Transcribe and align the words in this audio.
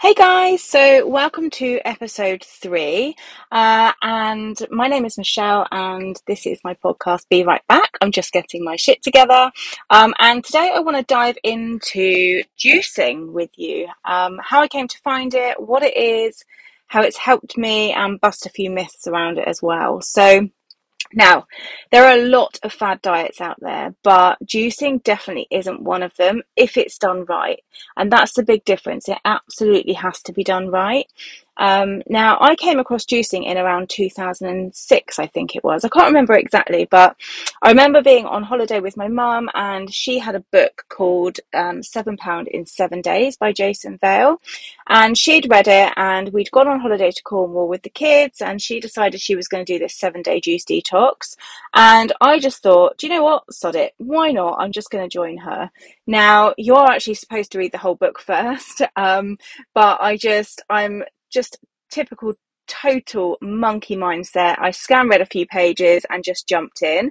Hey 0.00 0.14
guys, 0.14 0.62
so 0.62 1.08
welcome 1.08 1.50
to 1.50 1.80
episode 1.84 2.44
three. 2.44 3.16
Uh, 3.50 3.90
and 4.00 4.56
my 4.70 4.86
name 4.86 5.04
is 5.04 5.18
Michelle, 5.18 5.66
and 5.72 6.14
this 6.28 6.46
is 6.46 6.60
my 6.62 6.74
podcast, 6.74 7.28
Be 7.28 7.42
Right 7.42 7.66
Back. 7.66 7.98
I'm 8.00 8.12
just 8.12 8.30
getting 8.30 8.62
my 8.62 8.76
shit 8.76 9.02
together. 9.02 9.50
Um, 9.90 10.14
and 10.20 10.44
today 10.44 10.70
I 10.72 10.78
want 10.78 10.98
to 10.98 11.02
dive 11.02 11.36
into 11.42 12.44
juicing 12.56 13.32
with 13.32 13.50
you 13.56 13.88
um, 14.04 14.38
how 14.40 14.60
I 14.60 14.68
came 14.68 14.86
to 14.86 14.98
find 14.98 15.34
it, 15.34 15.60
what 15.60 15.82
it 15.82 15.96
is, 15.96 16.44
how 16.86 17.02
it's 17.02 17.16
helped 17.16 17.58
me, 17.58 17.92
and 17.92 18.20
bust 18.20 18.46
a 18.46 18.50
few 18.50 18.70
myths 18.70 19.08
around 19.08 19.38
it 19.38 19.48
as 19.48 19.60
well. 19.60 20.00
So, 20.00 20.48
now, 21.12 21.46
there 21.90 22.04
are 22.04 22.18
a 22.18 22.28
lot 22.28 22.58
of 22.62 22.72
fad 22.72 23.00
diets 23.00 23.40
out 23.40 23.58
there, 23.60 23.94
but 24.02 24.38
juicing 24.44 25.02
definitely 25.02 25.46
isn't 25.50 25.82
one 25.82 26.02
of 26.02 26.14
them 26.16 26.42
if 26.54 26.76
it's 26.76 26.98
done 26.98 27.24
right. 27.24 27.62
And 27.96 28.12
that's 28.12 28.34
the 28.34 28.42
big 28.42 28.64
difference. 28.64 29.08
It 29.08 29.18
absolutely 29.24 29.94
has 29.94 30.20
to 30.22 30.32
be 30.32 30.44
done 30.44 30.68
right. 30.68 31.06
Um, 31.58 32.02
now, 32.08 32.38
I 32.40 32.54
came 32.54 32.78
across 32.78 33.04
juicing 33.04 33.44
in 33.44 33.58
around 33.58 33.90
2006, 33.90 35.18
I 35.18 35.26
think 35.26 35.56
it 35.56 35.64
was. 35.64 35.84
I 35.84 35.88
can't 35.88 36.06
remember 36.06 36.34
exactly, 36.34 36.86
but 36.90 37.16
I 37.62 37.70
remember 37.70 38.00
being 38.02 38.26
on 38.26 38.44
holiday 38.44 38.80
with 38.80 38.96
my 38.96 39.08
mum, 39.08 39.50
and 39.54 39.92
she 39.92 40.18
had 40.18 40.36
a 40.36 40.44
book 40.52 40.84
called 40.88 41.38
um, 41.52 41.82
Seven 41.82 42.16
Pound 42.16 42.48
in 42.48 42.64
Seven 42.64 43.00
Days 43.02 43.36
by 43.36 43.52
Jason 43.52 43.98
Vale. 43.98 44.40
And 44.88 45.18
she'd 45.18 45.50
read 45.50 45.68
it, 45.68 45.92
and 45.96 46.32
we'd 46.32 46.50
gone 46.50 46.68
on 46.68 46.80
holiday 46.80 47.10
to 47.10 47.22
Cornwall 47.22 47.68
with 47.68 47.82
the 47.82 47.90
kids, 47.90 48.40
and 48.40 48.62
she 48.62 48.80
decided 48.80 49.20
she 49.20 49.36
was 49.36 49.48
going 49.48 49.64
to 49.64 49.72
do 49.72 49.78
this 49.78 49.96
seven 49.96 50.22
day 50.22 50.40
juice 50.40 50.64
detox. 50.64 51.36
And 51.74 52.12
I 52.20 52.38
just 52.38 52.62
thought, 52.62 52.96
do 52.98 53.06
you 53.06 53.12
know 53.12 53.22
what? 53.22 53.52
Sod 53.52 53.76
it. 53.76 53.94
Why 53.98 54.30
not? 54.30 54.56
I'm 54.58 54.72
just 54.72 54.90
going 54.90 55.04
to 55.04 55.12
join 55.12 55.36
her. 55.38 55.70
Now, 56.06 56.54
you're 56.56 56.90
actually 56.90 57.14
supposed 57.14 57.52
to 57.52 57.58
read 57.58 57.72
the 57.72 57.78
whole 57.78 57.96
book 57.96 58.18
first, 58.20 58.82
um, 58.96 59.38
but 59.74 60.00
I 60.00 60.16
just, 60.16 60.62
I'm 60.70 61.02
just 61.30 61.58
typical 61.90 62.34
total 62.66 63.38
monkey 63.40 63.96
mindset. 63.96 64.56
I 64.58 64.70
scan 64.70 65.08
read 65.08 65.20
a 65.20 65.26
few 65.26 65.46
pages 65.46 66.04
and 66.10 66.22
just 66.22 66.46
jumped 66.46 66.82
in. 66.82 67.10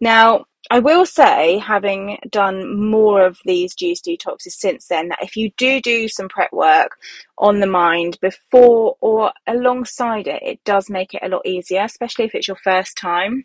Now, 0.00 0.46
I 0.68 0.80
will 0.80 1.06
say, 1.06 1.58
having 1.58 2.18
done 2.28 2.90
more 2.90 3.24
of 3.24 3.38
these 3.44 3.74
juice 3.74 4.02
detoxes 4.02 4.52
since 4.52 4.88
then, 4.88 5.08
that 5.08 5.22
if 5.22 5.36
you 5.36 5.52
do 5.56 5.80
do 5.80 6.08
some 6.08 6.28
prep 6.28 6.52
work 6.52 6.98
on 7.38 7.60
the 7.60 7.68
mind 7.68 8.18
before 8.20 8.96
or 9.00 9.32
alongside 9.46 10.26
it, 10.26 10.42
it 10.42 10.64
does 10.64 10.90
make 10.90 11.14
it 11.14 11.22
a 11.22 11.28
lot 11.28 11.46
easier, 11.46 11.82
especially 11.82 12.24
if 12.24 12.34
it's 12.34 12.48
your 12.48 12.56
first 12.56 12.96
time 12.96 13.44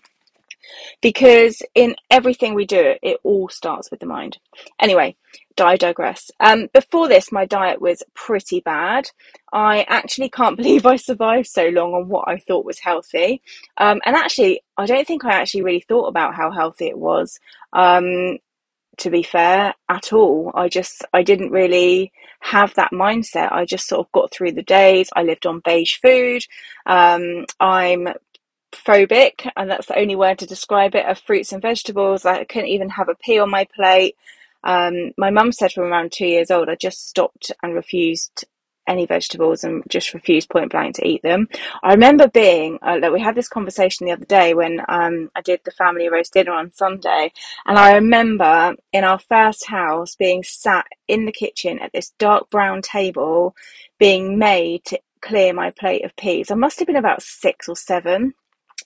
because 1.02 1.62
in 1.76 1.95
everything 2.09 2.54
we 2.54 2.66
do, 2.66 2.95
it 3.02 3.17
all 3.23 3.50
starts 3.50 3.92
with 3.92 4.00
the 4.00 4.06
mind. 4.06 4.38
Anyway, 4.80 5.16
I 5.59 5.78
digress. 5.78 6.31
Um, 6.40 6.68
before 6.73 7.08
this, 7.08 7.31
my 7.31 7.45
diet 7.45 7.81
was 7.81 8.03
pretty 8.14 8.62
bad. 8.62 9.09
I 9.52 9.86
actually 9.90 10.30
can't 10.30 10.58
believe 10.62 10.86
I 10.86 10.95
survived 10.95 11.48
so 11.48 11.68
long 11.68 11.94
on 11.94 12.08
what 12.08 12.28
I 12.28 12.38
thought 12.38 12.66
was 12.66 12.80
healthy. 12.80 13.42
Um, 13.78 14.02
and 14.06 14.16
actually, 14.16 14.62
I 14.78 14.86
don't 14.86 15.08
think 15.08 15.26
I 15.26 15.34
actually 15.34 15.64
really 15.64 15.86
thought 15.88 16.08
about 16.08 16.36
how 16.36 16.52
healthy 16.52 16.88
it 16.88 16.98
was. 16.98 17.40
Um, 17.73 18.38
to 18.98 19.09
be 19.09 19.23
fair, 19.23 19.73
at 19.90 20.14
all. 20.14 20.52
I 20.53 20.70
just, 20.70 21.03
I 21.14 21.23
didn't 21.23 21.52
really 21.52 22.12
have 22.42 22.73
that 22.75 22.92
mindset. 22.92 23.52
I 23.52 23.66
just 23.66 23.88
sort 23.88 24.06
of 24.06 24.12
got 24.12 24.31
through 24.31 24.52
the 24.52 24.64
days. 24.64 25.09
I 25.16 25.23
lived 25.23 25.46
on 25.46 25.62
beige 25.64 25.96
food. 25.96 26.44
Um, 26.86 27.46
I'm 27.59 28.09
phobic, 28.72 29.50
and 29.55 29.69
that's 29.69 29.88
the 29.88 30.00
only 30.00 30.16
word 30.16 30.39
to 30.39 30.45
describe 30.45 30.95
it, 30.95 31.05
of 31.05 31.19
fruits 31.19 31.52
and 31.52 31.61
vegetables. 31.61 32.25
I 32.25 32.44
couldn't 32.44 32.69
even 32.69 32.89
have 32.89 33.09
a 33.09 33.16
pea 33.16 33.39
on 33.39 33.50
my 33.50 33.67
plate. 33.75 34.16
Um, 34.63 35.11
my 35.17 35.30
mum 35.30 35.52
said 35.52 35.72
from 35.72 35.86
around 35.86 36.11
two 36.11 36.28
years 36.28 36.52
old, 36.52 36.69
I 36.69 36.75
just 36.75 37.08
stopped 37.08 37.52
and 37.63 37.73
refused 37.73 38.45
any 38.88 39.05
vegetables 39.05 39.63
and 39.63 39.83
just 39.88 40.13
refused 40.13 40.50
point 40.50 40.72
blank 40.72 40.95
to 40.95 41.08
eat 41.08 41.22
them. 41.22 41.47
I 41.83 41.94
remember 41.94 42.28
being 42.28 42.80
uh, 42.81 42.97
like 43.02 43.11
we 43.11 43.22
had 43.22 43.36
this 43.36 43.47
conversation 43.47 44.06
the 44.06 44.13
other 44.13 44.25
day 44.25 44.53
when 44.53 44.81
um, 44.88 45.29
I 45.35 45.41
did 45.41 45.62
the 45.63 45.72
family 45.72 46.09
roast 46.09 46.34
dinner 46.34 46.53
on 46.53 46.72
Sunday, 46.72 47.31
and 47.66 47.78
I 47.78 47.94
remember 47.96 48.75
in 48.91 49.03
our 49.03 49.19
first 49.19 49.67
house 49.67 50.16
being 50.16 50.44
sat 50.44 50.85
in 51.07 51.25
the 51.25 51.31
kitchen 51.31 51.79
at 51.79 51.91
this 51.94 52.12
dark 52.17 52.50
brown 52.50 52.81
table, 52.81 53.56
being 54.00 54.38
made 54.38 54.84
to 54.85 55.00
clear 55.22 55.53
my 55.53 55.72
plate 55.72 56.03
of 56.03 56.16
peas. 56.16 56.50
I 56.50 56.56
must 56.56 56.79
have 56.79 56.88
been 56.88 56.96
about 56.96 57.22
six 57.22 57.69
or 57.69 57.75
seven 57.75 58.34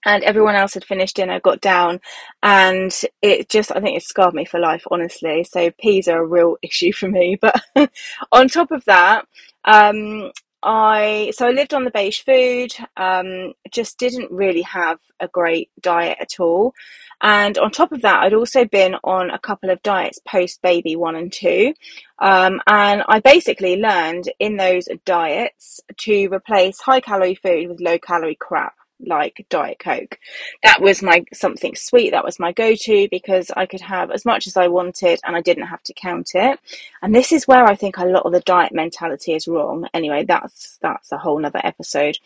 and 0.05 0.23
everyone 0.23 0.55
else 0.55 0.75
had 0.75 0.85
finished 0.85 1.15
dinner, 1.15 1.39
got 1.39 1.61
down, 1.61 1.99
and 2.43 2.95
it 3.21 3.49
just, 3.49 3.71
I 3.71 3.79
think 3.81 3.97
it 3.97 4.03
scarred 4.03 4.35
me 4.35 4.45
for 4.45 4.59
life, 4.59 4.83
honestly. 4.91 5.43
So 5.43 5.71
peas 5.79 6.07
are 6.07 6.21
a 6.21 6.25
real 6.25 6.57
issue 6.61 6.93
for 6.93 7.09
me. 7.09 7.37
But 7.39 7.59
on 8.31 8.47
top 8.47 8.71
of 8.71 8.85
that, 8.85 9.25
um, 9.65 10.31
I 10.63 11.31
so 11.35 11.47
I 11.47 11.51
lived 11.51 11.73
on 11.75 11.83
the 11.83 11.91
beige 11.91 12.21
food, 12.21 12.73
um, 12.97 13.53
just 13.71 13.99
didn't 13.99 14.31
really 14.31 14.63
have 14.63 14.99
a 15.19 15.27
great 15.27 15.69
diet 15.79 16.17
at 16.19 16.39
all. 16.39 16.73
And 17.21 17.57
on 17.57 17.71
top 17.71 17.91
of 17.91 18.01
that, 18.01 18.23
I'd 18.23 18.33
also 18.33 18.65
been 18.65 18.95
on 19.03 19.29
a 19.29 19.39
couple 19.39 19.69
of 19.69 19.81
diets 19.83 20.19
post 20.27 20.61
baby 20.61 20.95
one 20.95 21.15
and 21.15 21.31
two. 21.31 21.73
Um, 22.19 22.61
and 22.67 23.03
I 23.07 23.19
basically 23.19 23.77
learned 23.77 24.31
in 24.39 24.57
those 24.57 24.87
diets 25.05 25.79
to 25.97 26.27
replace 26.27 26.81
high 26.81 26.99
calorie 26.99 27.35
food 27.35 27.69
with 27.69 27.79
low 27.79 27.97
calorie 27.99 28.37
crap 28.39 28.73
like 28.99 29.45
Diet 29.49 29.79
Coke. 29.79 30.19
That 30.63 30.81
was 30.81 31.01
my 31.01 31.25
something 31.33 31.75
sweet, 31.75 32.11
that 32.11 32.23
was 32.23 32.39
my 32.39 32.51
go 32.51 32.75
to 32.75 33.07
because 33.09 33.51
I 33.55 33.65
could 33.65 33.81
have 33.81 34.11
as 34.11 34.25
much 34.25 34.47
as 34.47 34.57
I 34.57 34.67
wanted 34.67 35.19
and 35.23 35.35
I 35.35 35.41
didn't 35.41 35.67
have 35.67 35.83
to 35.83 35.93
count 35.93 36.31
it. 36.33 36.59
And 37.01 37.13
this 37.13 37.31
is 37.31 37.47
where 37.47 37.65
I 37.65 37.75
think 37.75 37.97
a 37.97 38.05
lot 38.05 38.25
of 38.25 38.31
the 38.31 38.41
diet 38.41 38.73
mentality 38.73 39.33
is 39.33 39.47
wrong. 39.47 39.87
Anyway, 39.93 40.25
that's 40.25 40.77
that's 40.81 41.11
a 41.11 41.17
whole 41.17 41.39
nother 41.39 41.61
episode. 41.63 42.17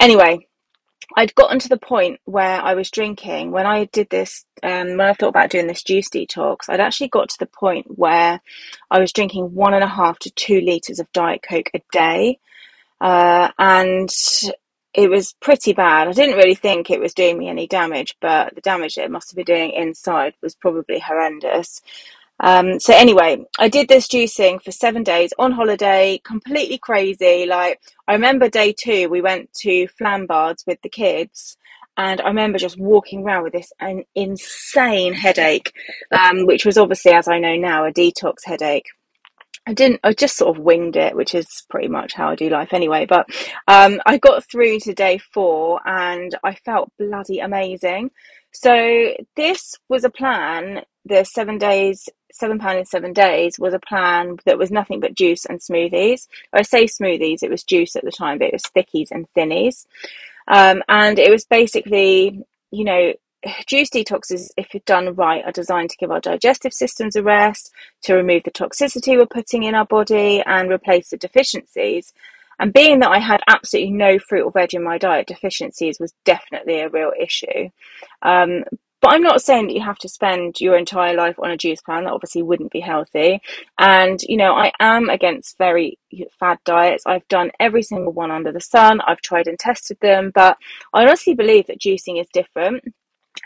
Anyway, 0.00 0.46
I'd 1.16 1.34
gotten 1.34 1.58
to 1.58 1.68
the 1.68 1.76
point 1.76 2.20
where 2.24 2.60
I 2.62 2.74
was 2.74 2.90
drinking 2.90 3.50
when 3.50 3.66
I 3.66 3.84
did 3.86 4.10
this. 4.10 4.44
Um, 4.62 4.90
when 4.90 5.00
I 5.00 5.14
thought 5.14 5.28
about 5.30 5.50
doing 5.50 5.66
this 5.66 5.82
juice 5.82 6.08
detox, 6.08 6.68
I'd 6.68 6.80
actually 6.80 7.08
got 7.08 7.30
to 7.30 7.38
the 7.38 7.46
point 7.46 7.86
where 7.98 8.40
I 8.90 9.00
was 9.00 9.12
drinking 9.12 9.54
one 9.54 9.74
and 9.74 9.82
a 9.82 9.88
half 9.88 10.18
to 10.20 10.30
two 10.30 10.60
liters 10.60 11.00
of 11.00 11.10
Diet 11.12 11.42
Coke 11.42 11.70
a 11.74 11.80
day. 11.92 12.38
Uh, 13.00 13.50
and 13.58 14.10
it 14.94 15.08
was 15.10 15.34
pretty 15.40 15.72
bad. 15.72 16.08
I 16.08 16.12
didn't 16.12 16.36
really 16.36 16.54
think 16.54 16.90
it 16.90 17.00
was 17.00 17.14
doing 17.14 17.38
me 17.38 17.48
any 17.48 17.66
damage, 17.66 18.16
but 18.20 18.54
the 18.54 18.60
damage 18.60 18.98
it 18.98 19.10
must 19.10 19.30
have 19.30 19.36
been 19.36 19.44
doing 19.44 19.72
inside 19.72 20.34
was 20.42 20.54
probably 20.54 20.98
horrendous. 20.98 21.80
Um, 22.40 22.80
so 22.80 22.94
anyway, 22.94 23.44
I 23.58 23.68
did 23.68 23.88
this 23.88 24.08
juicing 24.08 24.62
for 24.62 24.72
seven 24.72 25.02
days 25.02 25.32
on 25.38 25.52
holiday, 25.52 26.20
completely 26.24 26.78
crazy. 26.78 27.46
Like 27.46 27.80
I 28.08 28.14
remember 28.14 28.48
day 28.48 28.74
two, 28.76 29.08
we 29.10 29.20
went 29.20 29.52
to 29.60 29.86
Flambards 30.00 30.66
with 30.66 30.80
the 30.82 30.88
kids, 30.88 31.56
and 31.96 32.20
I 32.20 32.28
remember 32.28 32.58
just 32.58 32.78
walking 32.78 33.22
around 33.22 33.44
with 33.44 33.52
this 33.52 33.72
an 33.78 34.04
insane 34.14 35.12
headache, 35.12 35.72
um, 36.10 36.46
which 36.46 36.64
was 36.64 36.78
obviously, 36.78 37.12
as 37.12 37.28
I 37.28 37.38
know 37.38 37.56
now, 37.56 37.84
a 37.84 37.92
detox 37.92 38.36
headache. 38.44 38.86
I 39.66 39.74
didn't, 39.74 40.00
I 40.02 40.12
just 40.12 40.36
sort 40.36 40.56
of 40.56 40.62
winged 40.62 40.96
it, 40.96 41.14
which 41.14 41.34
is 41.34 41.46
pretty 41.68 41.88
much 41.88 42.14
how 42.14 42.30
I 42.30 42.34
do 42.34 42.48
life 42.48 42.72
anyway. 42.72 43.06
But 43.06 43.28
um, 43.68 44.00
I 44.06 44.18
got 44.18 44.44
through 44.50 44.80
to 44.80 44.94
day 44.94 45.18
four 45.18 45.80
and 45.86 46.34
I 46.42 46.54
felt 46.54 46.92
bloody 46.98 47.40
amazing. 47.40 48.10
So 48.52 49.14
this 49.36 49.76
was 49.88 50.04
a 50.04 50.10
plan. 50.10 50.82
The 51.04 51.24
seven 51.24 51.58
days, 51.58 52.08
seven 52.32 52.58
pound 52.58 52.78
in 52.78 52.84
seven 52.84 53.12
days 53.12 53.58
was 53.58 53.74
a 53.74 53.78
plan 53.78 54.38
that 54.44 54.58
was 54.58 54.70
nothing 54.70 55.00
but 55.00 55.14
juice 55.14 55.44
and 55.44 55.60
smoothies. 55.60 56.26
I 56.52 56.62
say 56.62 56.84
smoothies, 56.84 57.42
it 57.42 57.50
was 57.50 57.62
juice 57.62 57.96
at 57.96 58.04
the 58.04 58.10
time, 58.10 58.38
but 58.38 58.48
it 58.48 58.52
was 58.52 58.62
thickies 58.62 59.10
and 59.10 59.26
thinnies. 59.34 59.86
Um, 60.48 60.82
and 60.88 61.18
it 61.18 61.30
was 61.30 61.44
basically, 61.44 62.44
you 62.70 62.84
know, 62.84 63.12
juice 63.66 63.90
detoxes, 63.90 64.48
if 64.56 64.68
done 64.84 65.14
right, 65.14 65.44
are 65.44 65.52
designed 65.52 65.90
to 65.90 65.96
give 65.96 66.10
our 66.10 66.20
digestive 66.20 66.72
systems 66.72 67.16
a 67.16 67.22
rest, 67.22 67.72
to 68.02 68.14
remove 68.14 68.42
the 68.44 68.50
toxicity 68.50 69.16
we're 69.16 69.26
putting 69.26 69.62
in 69.62 69.74
our 69.74 69.86
body, 69.86 70.42
and 70.44 70.70
replace 70.70 71.10
the 71.10 71.16
deficiencies. 71.16 72.12
And 72.58 72.72
being 72.72 73.00
that 73.00 73.10
I 73.10 73.18
had 73.18 73.40
absolutely 73.48 73.92
no 73.92 74.18
fruit 74.18 74.44
or 74.44 74.50
veg 74.50 74.74
in 74.74 74.84
my 74.84 74.98
diet, 74.98 75.26
deficiencies 75.26 75.98
was 75.98 76.12
definitely 76.24 76.80
a 76.80 76.90
real 76.90 77.12
issue. 77.18 77.70
Um, 78.20 78.64
but 79.00 79.14
I'm 79.14 79.22
not 79.22 79.40
saying 79.40 79.68
that 79.68 79.74
you 79.74 79.82
have 79.82 79.96
to 79.98 80.10
spend 80.10 80.60
your 80.60 80.76
entire 80.76 81.16
life 81.16 81.36
on 81.38 81.50
a 81.50 81.56
juice 81.56 81.80
plan. 81.80 82.04
That 82.04 82.12
obviously 82.12 82.42
wouldn't 82.42 82.70
be 82.70 82.80
healthy. 82.80 83.40
And, 83.78 84.20
you 84.24 84.36
know, 84.36 84.52
I 84.52 84.72
am 84.78 85.08
against 85.08 85.56
very 85.56 85.98
fad 86.38 86.58
diets. 86.66 87.04
I've 87.06 87.26
done 87.28 87.50
every 87.58 87.82
single 87.82 88.12
one 88.12 88.30
under 88.30 88.52
the 88.52 88.60
sun. 88.60 89.00
I've 89.00 89.22
tried 89.22 89.46
and 89.46 89.58
tested 89.58 89.96
them. 90.02 90.30
But 90.34 90.58
I 90.92 91.04
honestly 91.04 91.32
believe 91.32 91.66
that 91.68 91.80
juicing 91.80 92.20
is 92.20 92.28
different. 92.30 92.84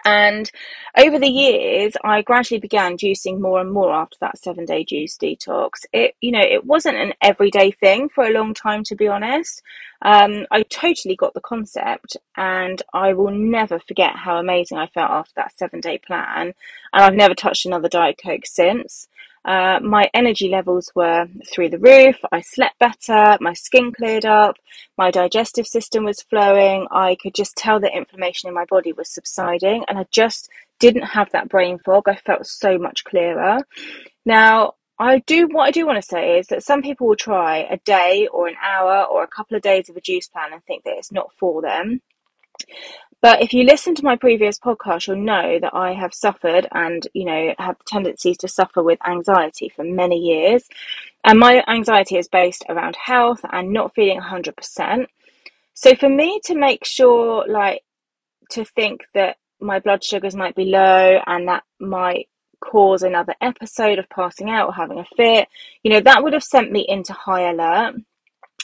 And 0.04 0.50
over 0.98 1.18
the 1.18 1.28
years, 1.28 1.96
I 2.04 2.22
gradually 2.22 2.60
began 2.60 2.98
juicing 2.98 3.40
more 3.40 3.60
and 3.60 3.72
more 3.72 3.92
after 3.92 4.16
that 4.20 4.38
seven 4.38 4.64
day 4.64 4.84
juice 4.84 5.16
detox. 5.16 5.86
It, 5.92 6.14
you 6.20 6.30
know, 6.30 6.42
it 6.42 6.64
wasn't 6.64 6.96
an 6.96 7.14
everyday 7.22 7.70
thing 7.70 8.08
for 8.08 8.24
a 8.24 8.32
long 8.32 8.54
time, 8.54 8.84
to 8.84 8.96
be 8.96 9.08
honest. 9.08 9.62
Um, 10.02 10.46
I 10.50 10.62
totally 10.64 11.16
got 11.16 11.32
the 11.32 11.40
concept, 11.40 12.18
and 12.36 12.82
I 12.92 13.14
will 13.14 13.30
never 13.30 13.78
forget 13.78 14.14
how 14.14 14.36
amazing 14.36 14.76
I 14.76 14.88
felt 14.88 15.10
after 15.10 15.32
that 15.36 15.56
seven 15.56 15.80
day 15.80 15.98
plan. 15.98 16.52
And 16.92 17.02
I've 17.02 17.14
never 17.14 17.34
touched 17.34 17.64
another 17.64 17.88
Diet 17.88 18.20
Coke 18.22 18.46
since. 18.46 19.08
Uh, 19.44 19.78
my 19.82 20.08
energy 20.14 20.48
levels 20.48 20.90
were 20.94 21.26
through 21.52 21.68
the 21.68 21.78
roof. 21.78 22.16
I 22.32 22.40
slept 22.40 22.78
better. 22.78 23.36
My 23.40 23.52
skin 23.52 23.92
cleared 23.92 24.24
up. 24.24 24.56
My 24.96 25.10
digestive 25.10 25.66
system 25.66 26.04
was 26.04 26.22
flowing. 26.22 26.86
I 26.90 27.16
could 27.22 27.34
just 27.34 27.56
tell 27.56 27.80
that 27.80 27.96
inflammation 27.96 28.48
in 28.48 28.54
my 28.54 28.64
body 28.64 28.92
was 28.92 29.12
subsiding, 29.12 29.84
and 29.88 29.98
I 29.98 30.06
just 30.10 30.48
didn't 30.78 31.02
have 31.02 31.30
that 31.32 31.48
brain 31.48 31.78
fog. 31.78 32.08
I 32.08 32.16
felt 32.16 32.46
so 32.46 32.78
much 32.78 33.04
clearer. 33.04 33.58
Now, 34.24 34.74
I 34.98 35.18
do 35.20 35.48
what 35.50 35.64
I 35.64 35.70
do 35.72 35.86
want 35.86 35.96
to 35.96 36.08
say 36.08 36.38
is 36.38 36.46
that 36.48 36.62
some 36.62 36.80
people 36.80 37.08
will 37.08 37.16
try 37.16 37.58
a 37.58 37.78
day 37.78 38.28
or 38.32 38.46
an 38.46 38.54
hour 38.62 39.04
or 39.04 39.22
a 39.24 39.28
couple 39.28 39.56
of 39.56 39.62
days 39.62 39.88
of 39.88 39.96
a 39.96 40.00
juice 40.00 40.28
plan 40.28 40.52
and 40.52 40.64
think 40.64 40.84
that 40.84 40.94
it's 40.96 41.12
not 41.12 41.32
for 41.38 41.62
them. 41.62 42.00
But 43.24 43.40
if 43.40 43.54
you 43.54 43.64
listen 43.64 43.94
to 43.94 44.04
my 44.04 44.16
previous 44.16 44.58
podcast, 44.58 45.06
you'll 45.06 45.16
know 45.16 45.58
that 45.58 45.72
I 45.72 45.94
have 45.94 46.12
suffered 46.12 46.68
and, 46.72 47.08
you 47.14 47.24
know, 47.24 47.54
have 47.58 47.82
tendencies 47.86 48.36
to 48.36 48.48
suffer 48.48 48.82
with 48.82 48.98
anxiety 49.08 49.70
for 49.74 49.82
many 49.82 50.18
years. 50.18 50.68
And 51.24 51.38
my 51.38 51.64
anxiety 51.66 52.18
is 52.18 52.28
based 52.28 52.66
around 52.68 52.96
health 53.02 53.40
and 53.50 53.72
not 53.72 53.94
feeling 53.94 54.20
100%. 54.20 55.06
So 55.72 55.94
for 55.94 56.10
me 56.10 56.38
to 56.44 56.54
make 56.54 56.84
sure, 56.84 57.46
like, 57.48 57.80
to 58.50 58.62
think 58.62 59.06
that 59.14 59.38
my 59.58 59.80
blood 59.80 60.04
sugars 60.04 60.36
might 60.36 60.54
be 60.54 60.66
low 60.66 61.18
and 61.26 61.48
that 61.48 61.62
might 61.80 62.28
cause 62.60 63.02
another 63.02 63.34
episode 63.40 63.98
of 63.98 64.06
passing 64.10 64.50
out 64.50 64.68
or 64.68 64.74
having 64.74 64.98
a 64.98 65.06
fit, 65.16 65.48
you 65.82 65.90
know, 65.90 66.00
that 66.00 66.22
would 66.22 66.34
have 66.34 66.44
sent 66.44 66.70
me 66.70 66.84
into 66.86 67.14
high 67.14 67.48
alert. 67.50 67.94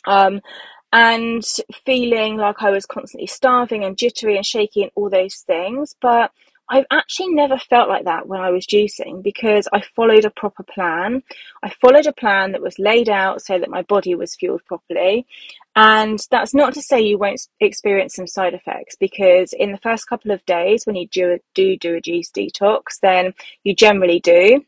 Um, 0.07 0.43
and 0.92 1.44
feeling 1.84 2.37
like 2.37 2.62
I 2.62 2.70
was 2.70 2.87
constantly 2.87 3.26
starving 3.26 3.84
and 3.84 3.96
jittery 3.96 4.37
and 4.37 4.44
shaky 4.44 4.82
and 4.82 4.92
all 4.94 5.10
those 5.10 5.37
things. 5.46 5.94
But 6.00 6.32
I've 6.72 6.87
actually 6.92 7.31
never 7.34 7.58
felt 7.58 7.88
like 7.88 8.04
that 8.04 8.28
when 8.28 8.40
I 8.40 8.50
was 8.50 8.64
juicing 8.64 9.25
because 9.25 9.66
I 9.72 9.81
followed 9.81 10.25
a 10.25 10.31
proper 10.31 10.62
plan. 10.62 11.22
I 11.64 11.70
followed 11.70 12.06
a 12.06 12.12
plan 12.12 12.52
that 12.52 12.62
was 12.62 12.78
laid 12.78 13.08
out 13.08 13.42
so 13.42 13.58
that 13.58 13.69
my 13.69 13.82
body 13.82 14.14
was 14.14 14.37
fueled 14.37 14.64
properly. 14.66 15.26
And 15.75 16.20
that's 16.31 16.54
not 16.54 16.75
to 16.75 16.82
say 16.82 17.00
you 17.00 17.19
won't 17.19 17.40
experience 17.58 18.14
some 18.14 18.28
side 18.28 18.54
effects 18.54 18.96
because 18.98 19.52
in 19.52 19.72
the 19.72 19.78
first 19.78 20.08
couple 20.08 20.31
of 20.31 20.46
days 20.46 20.87
when 20.87 20.94
you 20.94 21.08
do, 21.08 21.38
do 21.54 21.76
do 21.76 21.94
a 21.96 22.00
juice 22.00 22.31
detox, 22.31 23.00
then 23.02 23.34
you 23.64 23.75
generally 23.75 24.20
do. 24.20 24.64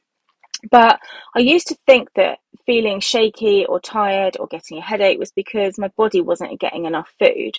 But 0.70 1.00
I 1.34 1.40
used 1.40 1.66
to 1.68 1.76
think 1.86 2.10
that 2.14 2.38
feeling 2.64 3.00
shaky 3.00 3.66
or 3.66 3.80
tired 3.80 4.36
or 4.38 4.46
getting 4.46 4.78
a 4.78 4.82
headache 4.82 5.18
was 5.18 5.32
because 5.32 5.78
my 5.78 5.88
body 5.88 6.20
wasn't 6.20 6.60
getting 6.60 6.84
enough 6.84 7.10
food. 7.18 7.58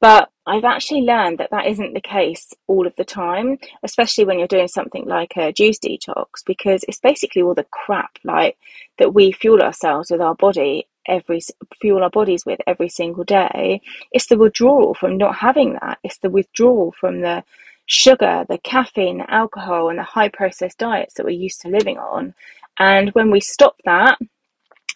But 0.00 0.28
I've 0.46 0.64
actually 0.64 1.02
learned 1.02 1.38
that 1.38 1.50
that 1.50 1.66
isn't 1.66 1.94
the 1.94 2.02
case 2.02 2.52
all 2.66 2.86
of 2.86 2.94
the 2.96 3.04
time, 3.04 3.58
especially 3.82 4.26
when 4.26 4.38
you're 4.38 4.46
doing 4.46 4.68
something 4.68 5.06
like 5.06 5.36
a 5.36 5.52
juice 5.52 5.78
detox, 5.78 6.44
because 6.44 6.84
it's 6.86 7.00
basically 7.00 7.40
all 7.40 7.54
the 7.54 7.64
crap 7.70 8.18
like 8.22 8.58
that 8.98 9.14
we 9.14 9.32
fuel 9.32 9.62
ourselves 9.62 10.10
with 10.10 10.20
our 10.20 10.34
body 10.34 10.86
every 11.08 11.40
fuel 11.80 12.02
our 12.02 12.10
bodies 12.10 12.44
with 12.44 12.60
every 12.66 12.88
single 12.88 13.24
day. 13.24 13.80
It's 14.12 14.26
the 14.26 14.36
withdrawal 14.36 14.94
from 14.94 15.16
not 15.16 15.36
having 15.36 15.74
that. 15.74 15.98
It's 16.02 16.18
the 16.18 16.30
withdrawal 16.30 16.94
from 16.98 17.20
the 17.20 17.44
sugar, 17.86 18.44
the 18.48 18.58
caffeine, 18.58 19.18
the 19.18 19.30
alcohol, 19.30 19.88
and 19.88 19.98
the 19.98 20.02
high 20.02 20.28
processed 20.28 20.78
diets 20.78 21.14
that 21.14 21.24
we're 21.24 21.30
used 21.30 21.60
to 21.62 21.68
living 21.68 21.98
on. 21.98 22.34
And 22.78 23.10
when 23.10 23.30
we 23.30 23.40
stop 23.40 23.76
that 23.84 24.18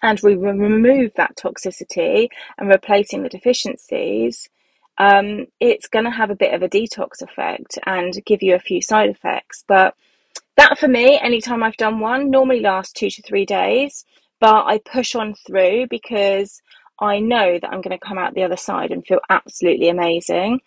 and 0.03 0.21
we 0.23 0.35
remove 0.35 1.13
that 1.15 1.37
toxicity 1.37 2.29
and 2.59 2.69
replacing 2.69 3.23
the 3.23 3.29
deficiencies, 3.29 4.49
um, 4.99 5.47
it's 5.61 5.89
going 5.89 6.05
to 6.05 6.11
have 6.11 6.31
a 6.31 6.37
bit 6.37 6.53
of 6.53 6.63
a 6.63 6.69
detox 6.69 7.23
effect 7.23 7.79
and 7.87 8.13
give 8.27 8.43
you 8.43 8.55
a 8.55 8.61
few 8.61 8.83
side 8.83 9.09
effects. 9.09 9.65
But 9.67 9.95
that 10.57 10.79
for 10.79 10.89
me, 10.89 11.19
anytime 11.19 11.63
I've 11.63 11.77
done 11.77 12.01
one, 12.01 12.31
normally 12.31 12.61
lasts 12.61 12.93
two 12.93 13.09
to 13.09 13.23
three 13.23 13.47
days. 13.47 14.05
But 14.41 14.67
I 14.67 14.79
push 14.79 15.15
on 15.15 15.35
through 15.35 15.87
because 15.89 16.61
I 17.01 17.21
know 17.21 17.59
that 17.59 17.71
I'm 17.71 17.81
going 17.81 17.99
to 17.99 18.07
come 18.07 18.19
out 18.19 18.35
the 18.35 18.43
other 18.43 18.57
side 18.57 18.91
and 18.91 19.07
feel 19.07 19.21
absolutely 19.31 19.89
amazing. 19.89 20.61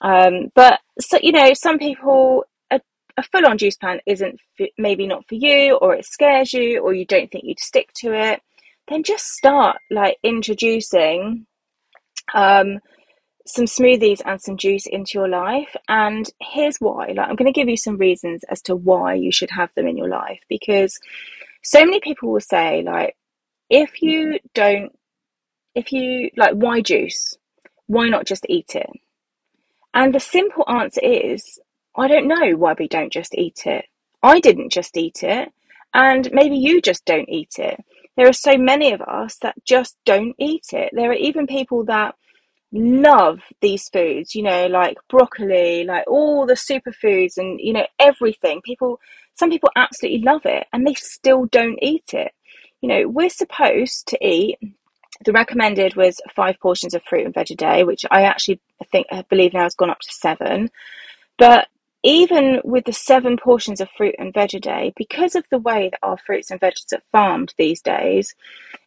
Um, 0.00 0.50
but 0.54 0.80
so 1.00 1.18
you 1.22 1.32
know, 1.32 1.52
some 1.54 1.78
people 1.78 2.44
a, 2.70 2.80
a 3.16 3.22
full-on 3.22 3.58
juice 3.58 3.76
plan 3.76 4.00
isn't 4.06 4.40
maybe 4.78 5.06
not 5.06 5.26
for 5.28 5.34
you, 5.34 5.76
or 5.76 5.94
it 5.94 6.06
scares 6.06 6.52
you, 6.52 6.80
or 6.80 6.94
you 6.94 7.06
don't 7.06 7.30
think 7.30 7.44
you'd 7.44 7.60
stick 7.60 7.90
to 7.96 8.12
it. 8.12 8.40
Then 8.88 9.02
just 9.02 9.26
start 9.26 9.78
like 9.90 10.16
introducing 10.22 11.46
um, 12.34 12.78
some 13.46 13.64
smoothies 13.66 14.20
and 14.24 14.40
some 14.40 14.56
juice 14.56 14.86
into 14.86 15.12
your 15.14 15.28
life. 15.28 15.74
And 15.88 16.28
here's 16.40 16.78
why. 16.78 17.08
Like, 17.08 17.28
I'm 17.28 17.36
going 17.36 17.52
to 17.52 17.58
give 17.58 17.68
you 17.68 17.76
some 17.76 17.96
reasons 17.96 18.42
as 18.50 18.60
to 18.62 18.76
why 18.76 19.14
you 19.14 19.32
should 19.32 19.50
have 19.50 19.70
them 19.74 19.86
in 19.86 19.96
your 19.96 20.08
life 20.08 20.40
because 20.48 20.98
so 21.62 21.84
many 21.84 22.00
people 22.00 22.32
will 22.32 22.40
say 22.40 22.82
like, 22.82 23.16
if 23.70 24.02
you 24.02 24.38
don't, 24.54 24.92
if 25.74 25.92
you 25.92 26.30
like, 26.36 26.54
why 26.54 26.80
juice? 26.80 27.36
Why 27.86 28.08
not 28.08 28.26
just 28.26 28.46
eat 28.48 28.74
it? 28.74 28.90
And 29.96 30.14
the 30.14 30.20
simple 30.20 30.62
answer 30.68 31.00
is, 31.02 31.58
I 31.96 32.06
don't 32.06 32.28
know 32.28 32.54
why 32.54 32.74
we 32.78 32.86
don't 32.86 33.10
just 33.10 33.34
eat 33.34 33.62
it. 33.64 33.86
I 34.22 34.40
didn't 34.40 34.70
just 34.70 34.94
eat 34.94 35.22
it, 35.22 35.48
and 35.94 36.28
maybe 36.32 36.58
you 36.58 36.82
just 36.82 37.06
don't 37.06 37.30
eat 37.30 37.58
it. 37.58 37.82
There 38.14 38.28
are 38.28 38.34
so 38.34 38.58
many 38.58 38.92
of 38.92 39.00
us 39.00 39.38
that 39.40 39.54
just 39.64 39.96
don't 40.04 40.34
eat 40.38 40.66
it. 40.74 40.90
There 40.92 41.10
are 41.10 41.14
even 41.14 41.46
people 41.46 41.86
that 41.86 42.14
love 42.72 43.40
these 43.62 43.88
foods, 43.88 44.34
you 44.34 44.42
know, 44.42 44.66
like 44.66 44.98
broccoli, 45.08 45.84
like 45.84 46.04
all 46.06 46.44
the 46.44 46.52
superfoods 46.52 47.38
and, 47.38 47.58
you 47.58 47.72
know, 47.72 47.86
everything. 47.98 48.60
People, 48.62 49.00
some 49.32 49.48
people 49.48 49.70
absolutely 49.76 50.20
love 50.20 50.44
it 50.44 50.66
and 50.74 50.86
they 50.86 50.94
still 50.94 51.46
don't 51.46 51.78
eat 51.80 52.12
it. 52.12 52.32
You 52.82 52.90
know, 52.90 53.08
we're 53.08 53.30
supposed 53.30 54.08
to 54.08 54.18
eat 54.26 54.58
the 55.24 55.32
recommended 55.32 55.96
was 55.96 56.20
five 56.34 56.58
portions 56.60 56.94
of 56.94 57.02
fruit 57.04 57.24
and 57.24 57.34
veg 57.34 57.50
a 57.50 57.54
day, 57.54 57.84
which 57.84 58.04
I 58.10 58.22
actually 58.22 58.60
think 58.90 59.06
I 59.10 59.22
believe 59.22 59.52
now 59.52 59.62
has 59.62 59.74
gone 59.74 59.90
up 59.90 60.00
to 60.00 60.12
seven. 60.12 60.70
But 61.38 61.68
even 62.02 62.60
with 62.62 62.84
the 62.84 62.92
seven 62.92 63.36
portions 63.36 63.80
of 63.80 63.90
fruit 63.90 64.14
and 64.18 64.32
veg 64.32 64.54
a 64.54 64.60
day, 64.60 64.92
because 64.96 65.34
of 65.34 65.44
the 65.50 65.58
way 65.58 65.88
that 65.90 65.98
our 66.02 66.16
fruits 66.16 66.50
and 66.50 66.60
vegetables 66.60 66.92
are 66.92 67.10
farmed 67.10 67.52
these 67.58 67.82
days, 67.82 68.34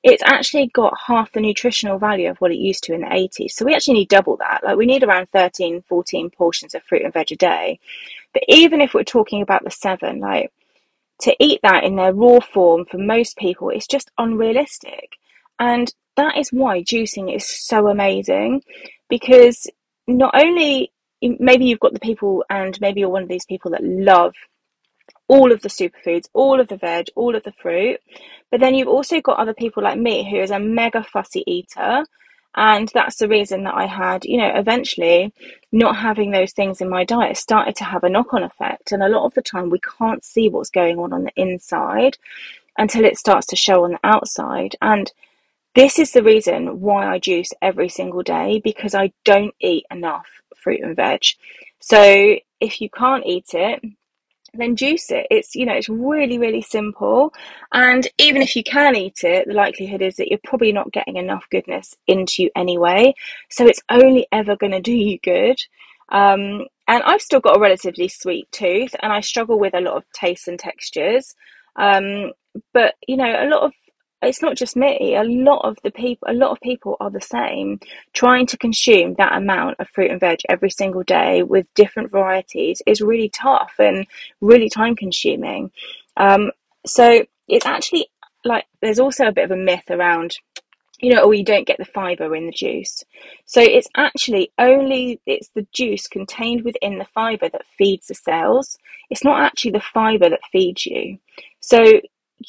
it's 0.03 0.23
actually 0.23 0.67
got 0.67 0.97
half 1.07 1.31
the 1.33 1.41
nutritional 1.41 1.99
value 1.99 2.29
of 2.29 2.37
what 2.37 2.51
it 2.51 2.57
used 2.57 2.83
to 2.85 2.93
in 2.93 3.01
the 3.01 3.07
80s. 3.07 3.51
So 3.51 3.65
we 3.65 3.75
actually 3.75 3.95
need 3.95 4.09
double 4.09 4.37
that. 4.37 4.63
Like 4.63 4.77
we 4.77 4.85
need 4.85 5.03
around 5.03 5.29
13, 5.31 5.83
14 5.89 6.29
portions 6.29 6.73
of 6.73 6.83
fruit 6.83 7.03
and 7.03 7.13
veg 7.13 7.31
a 7.31 7.35
day. 7.35 7.79
But 8.33 8.43
even 8.47 8.79
if 8.79 8.93
we're 8.93 9.03
talking 9.03 9.41
about 9.41 9.63
the 9.63 9.71
seven, 9.71 10.19
like 10.19 10.53
to 11.21 11.35
eat 11.39 11.59
that 11.63 11.83
in 11.83 11.97
their 11.97 12.13
raw 12.13 12.39
form 12.39 12.85
for 12.85 12.97
most 12.97 13.37
people, 13.37 13.69
it's 13.69 13.87
just 13.87 14.11
unrealistic. 14.17 15.17
And 15.59 15.93
that 16.19 16.37
is 16.37 16.51
why 16.51 16.83
juicing 16.83 17.33
is 17.33 17.45
so 17.45 17.87
amazing 17.87 18.61
because 19.09 19.67
not 20.05 20.33
only 20.35 20.91
maybe 21.21 21.65
you've 21.65 21.79
got 21.79 21.93
the 21.93 21.99
people 21.99 22.43
and 22.49 22.79
maybe 22.81 22.99
you're 22.99 23.09
one 23.09 23.23
of 23.23 23.29
these 23.29 23.45
people 23.45 23.71
that 23.71 23.83
love 23.83 24.35
all 25.29 25.51
of 25.51 25.61
the 25.61 25.69
superfoods, 25.69 26.27
all 26.33 26.59
of 26.59 26.67
the 26.67 26.77
veg, 26.77 27.07
all 27.15 27.35
of 27.35 27.43
the 27.43 27.53
fruit. 27.53 27.99
But 28.51 28.59
then 28.59 28.75
you've 28.75 28.87
also 28.87 29.21
got 29.21 29.37
other 29.37 29.53
people 29.53 29.83
like 29.83 29.97
me 29.97 30.29
who 30.29 30.37
is 30.37 30.51
a 30.51 30.59
mega 30.59 31.03
fussy 31.03 31.43
eater. 31.47 32.05
And 32.55 32.89
that's 32.93 33.17
the 33.17 33.27
reason 33.27 33.63
that 33.63 33.75
I 33.75 33.85
had, 33.85 34.25
you 34.25 34.37
know, 34.37 34.51
eventually 34.53 35.31
not 35.71 35.97
having 35.97 36.31
those 36.31 36.51
things 36.51 36.81
in 36.81 36.89
my 36.89 37.03
diet 37.05 37.37
started 37.37 37.75
to 37.77 37.83
have 37.83 38.03
a 38.03 38.09
knock 38.09 38.33
on 38.33 38.43
effect. 38.43 38.91
And 38.91 39.03
a 39.03 39.07
lot 39.07 39.25
of 39.25 39.35
the 39.35 39.43
time 39.43 39.69
we 39.69 39.79
can't 39.79 40.23
see 40.23 40.49
what's 40.49 40.71
going 40.71 40.97
on 40.97 41.13
on 41.13 41.23
the 41.25 41.31
inside 41.35 42.17
until 42.77 43.05
it 43.05 43.17
starts 43.17 43.45
to 43.47 43.55
show 43.55 43.83
on 43.83 43.91
the 43.91 43.99
outside. 44.03 44.75
And 44.81 45.11
this 45.75 45.99
is 45.99 46.11
the 46.11 46.23
reason 46.23 46.79
why 46.79 47.07
I 47.07 47.19
juice 47.19 47.51
every 47.61 47.89
single 47.89 48.23
day 48.23 48.61
because 48.63 48.95
I 48.95 49.11
don't 49.25 49.53
eat 49.61 49.85
enough 49.91 50.27
fruit 50.55 50.81
and 50.81 50.95
veg. 50.95 51.21
So 51.79 52.35
if 52.59 52.81
you 52.81 52.89
can't 52.89 53.25
eat 53.25 53.53
it, 53.53 53.81
then 54.53 54.75
juice 54.75 55.11
it. 55.11 55.27
It's 55.29 55.55
you 55.55 55.65
know 55.65 55.73
it's 55.73 55.89
really 55.89 56.39
really 56.39 56.61
simple, 56.61 57.33
and 57.71 58.07
even 58.17 58.41
if 58.41 58.55
you 58.55 58.63
can 58.63 58.95
eat 58.95 59.23
it, 59.23 59.47
the 59.47 59.53
likelihood 59.53 60.01
is 60.01 60.15
that 60.15 60.29
you're 60.29 60.39
probably 60.43 60.71
not 60.71 60.91
getting 60.91 61.17
enough 61.17 61.45
goodness 61.51 61.95
into 62.07 62.43
you 62.43 62.49
anyway. 62.55 63.13
So 63.49 63.67
it's 63.67 63.81
only 63.89 64.27
ever 64.31 64.55
going 64.55 64.71
to 64.71 64.81
do 64.81 64.93
you 64.93 65.19
good. 65.19 65.57
Um, 66.09 66.65
and 66.87 67.03
I've 67.03 67.21
still 67.21 67.39
got 67.39 67.57
a 67.57 67.59
relatively 67.59 68.07
sweet 68.07 68.51
tooth, 68.51 68.95
and 69.01 69.13
I 69.13 69.21
struggle 69.21 69.59
with 69.59 69.75
a 69.75 69.81
lot 69.81 69.95
of 69.95 70.03
tastes 70.13 70.47
and 70.47 70.57
textures. 70.57 71.35
Um, 71.75 72.31
but 72.73 72.95
you 73.07 73.17
know, 73.17 73.31
a 73.31 73.47
lot 73.47 73.63
of 73.63 73.73
it's 74.21 74.41
not 74.41 74.55
just 74.55 74.75
me 74.75 75.15
a 75.15 75.23
lot 75.23 75.61
of 75.63 75.77
the 75.83 75.91
people 75.91 76.27
a 76.29 76.33
lot 76.33 76.51
of 76.51 76.59
people 76.61 76.97
are 76.99 77.09
the 77.09 77.21
same 77.21 77.79
trying 78.13 78.45
to 78.45 78.57
consume 78.57 79.13
that 79.15 79.35
amount 79.35 79.75
of 79.79 79.87
fruit 79.89 80.11
and 80.11 80.19
veg 80.19 80.39
every 80.49 80.69
single 80.69 81.03
day 81.03 81.43
with 81.43 81.73
different 81.73 82.11
varieties 82.11 82.81
is 82.85 83.01
really 83.01 83.29
tough 83.29 83.73
and 83.79 84.05
really 84.41 84.69
time 84.69 84.95
consuming 84.95 85.71
um, 86.17 86.51
so 86.85 87.25
it's 87.47 87.65
actually 87.65 88.07
like 88.45 88.65
there's 88.81 88.99
also 88.99 89.25
a 89.25 89.31
bit 89.31 89.45
of 89.45 89.51
a 89.51 89.55
myth 89.55 89.89
around 89.89 90.37
you 90.99 91.13
know, 91.13 91.21
or 91.21 91.33
you 91.33 91.43
don't 91.43 91.67
get 91.67 91.77
the 91.77 91.85
fiber 91.85 92.35
in 92.35 92.45
the 92.45 92.51
juice. 92.51 93.03
So 93.45 93.61
it's 93.61 93.87
actually 93.95 94.51
only 94.59 95.19
it's 95.25 95.49
the 95.49 95.65
juice 95.73 96.07
contained 96.07 96.63
within 96.63 96.97
the 96.97 97.05
fiber 97.05 97.49
that 97.49 97.65
feeds 97.77 98.07
the 98.07 98.15
cells. 98.15 98.77
It's 99.09 99.23
not 99.23 99.41
actually 99.41 99.71
the 99.71 99.79
fiber 99.79 100.29
that 100.29 100.41
feeds 100.51 100.85
you. 100.85 101.17
So 101.61 102.01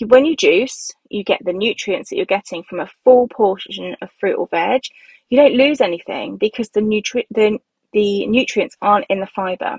when 0.07 0.25
you 0.25 0.37
juice, 0.37 0.91
you 1.09 1.25
get 1.25 1.41
the 1.45 1.53
nutrients 1.53 2.11
that 2.11 2.17
you're 2.17 2.27
getting 2.27 2.63
from 2.63 2.81
a 2.81 2.91
full 3.05 3.29
portion 3.29 3.97
of 4.01 4.11
fruit 4.13 4.37
or 4.37 4.49
veg. 4.49 4.83
You 5.29 5.39
don't 5.39 5.55
lose 5.55 5.81
anything 5.81 6.37
because 6.37 6.71
the 6.71 6.81
nutri- 6.81 7.27
the 7.31 7.59
the 7.93 8.27
nutrients 8.27 8.77
aren't 8.81 9.07
in 9.09 9.21
the 9.21 9.27
fiber. 9.27 9.79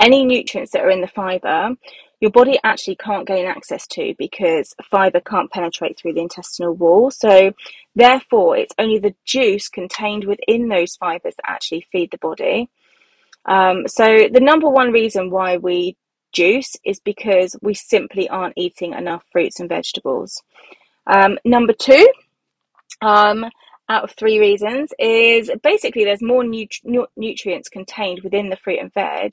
Any 0.00 0.24
nutrients 0.24 0.72
that 0.72 0.82
are 0.82 0.90
in 0.90 1.00
the 1.00 1.06
fiber, 1.06 1.70
your 2.20 2.30
body 2.30 2.58
actually 2.64 2.96
can't 2.96 3.26
gain 3.26 3.46
access 3.46 3.86
to 3.88 4.14
because 4.18 4.74
fiber 4.90 5.20
can't 5.20 5.50
penetrate 5.50 5.98
through 5.98 6.14
the 6.14 6.20
intestinal 6.20 6.74
wall. 6.74 7.10
So, 7.10 7.52
therefore, 7.94 8.56
it's 8.56 8.74
only 8.78 8.98
the 8.98 9.14
juice 9.24 9.68
contained 9.68 10.24
within 10.24 10.68
those 10.68 10.96
fibers 10.96 11.34
that 11.36 11.50
actually 11.50 11.86
feed 11.92 12.10
the 12.10 12.18
body. 12.18 12.68
Um, 13.44 13.86
so, 13.86 14.28
the 14.32 14.40
number 14.40 14.68
one 14.68 14.90
reason 14.90 15.30
why 15.30 15.58
we 15.58 15.96
juice 16.32 16.76
is 16.84 17.00
because 17.00 17.56
we 17.62 17.74
simply 17.74 18.28
aren't 18.28 18.54
eating 18.56 18.92
enough 18.92 19.24
fruits 19.32 19.60
and 19.60 19.68
vegetables. 19.68 20.42
Um, 21.06 21.38
number 21.44 21.72
two, 21.72 22.06
um, 23.00 23.46
out 23.88 24.04
of 24.04 24.12
three 24.12 24.38
reasons, 24.38 24.92
is 24.98 25.50
basically 25.62 26.04
there's 26.04 26.22
more 26.22 26.44
nut- 26.44 27.08
nutrients 27.16 27.68
contained 27.68 28.20
within 28.22 28.50
the 28.50 28.56
fruit 28.56 28.80
and 28.80 28.92
veg 28.92 29.32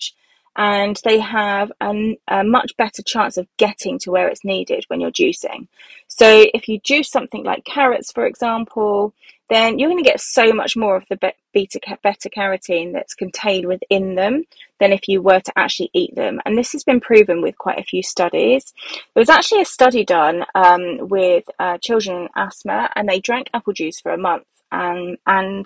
and 0.56 1.00
they 1.04 1.20
have 1.20 1.72
a, 1.82 2.18
a, 2.28 2.44
much 2.44 2.76
better 2.78 3.02
chance 3.04 3.38
of 3.38 3.48
getting 3.58 4.00
to 4.00 4.12
where 4.12 4.28
it's 4.28 4.46
needed 4.46 4.86
when 4.88 5.02
you're 5.02 5.12
juicing. 5.12 5.68
So 6.08 6.46
if 6.54 6.70
you 6.70 6.80
juice 6.80 7.10
something 7.10 7.44
like 7.44 7.66
carrots, 7.66 8.12
for 8.12 8.26
example, 8.26 9.14
then 9.50 9.78
you're 9.78 9.90
going 9.90 10.04
to 10.04 10.10
get 10.10 10.22
so 10.22 10.54
much 10.54 10.76
more 10.76 10.96
of 10.96 11.06
the 11.10 11.18
beta 11.54 11.80
beta 12.04 12.30
carotene 12.30 12.94
that's 12.94 13.14
contained 13.14 13.68
within 13.68 14.16
them 14.16 14.44
than 14.80 14.92
if 14.92 15.08
you 15.08 15.22
were 15.22 15.40
to 15.40 15.54
actually 15.56 15.90
eat 15.94 16.16
them. 16.16 16.42
And 16.46 16.58
this 16.58 16.72
has 16.72 16.84
been 16.84 17.00
proven 17.00 17.42
with 17.42 17.58
quite 17.58 17.80
a 17.80 17.84
few 17.84 18.02
studies. 18.02 18.74
There 19.14 19.22
was 19.22 19.30
actually 19.30 19.62
a 19.62 19.66
study 19.66 20.04
done 20.04 20.46
um, 20.56 21.08
with 21.08 21.46
uh, 21.60 21.78
children 21.78 22.24
with 22.24 22.32
asthma, 22.36 22.90
and 22.96 23.08
they 23.08 23.20
drank 23.20 23.50
apple 23.54 23.74
juice 23.74 24.00
for 24.00 24.12
a 24.12 24.18
month. 24.18 24.46
And, 24.72 25.18
and 25.28 25.66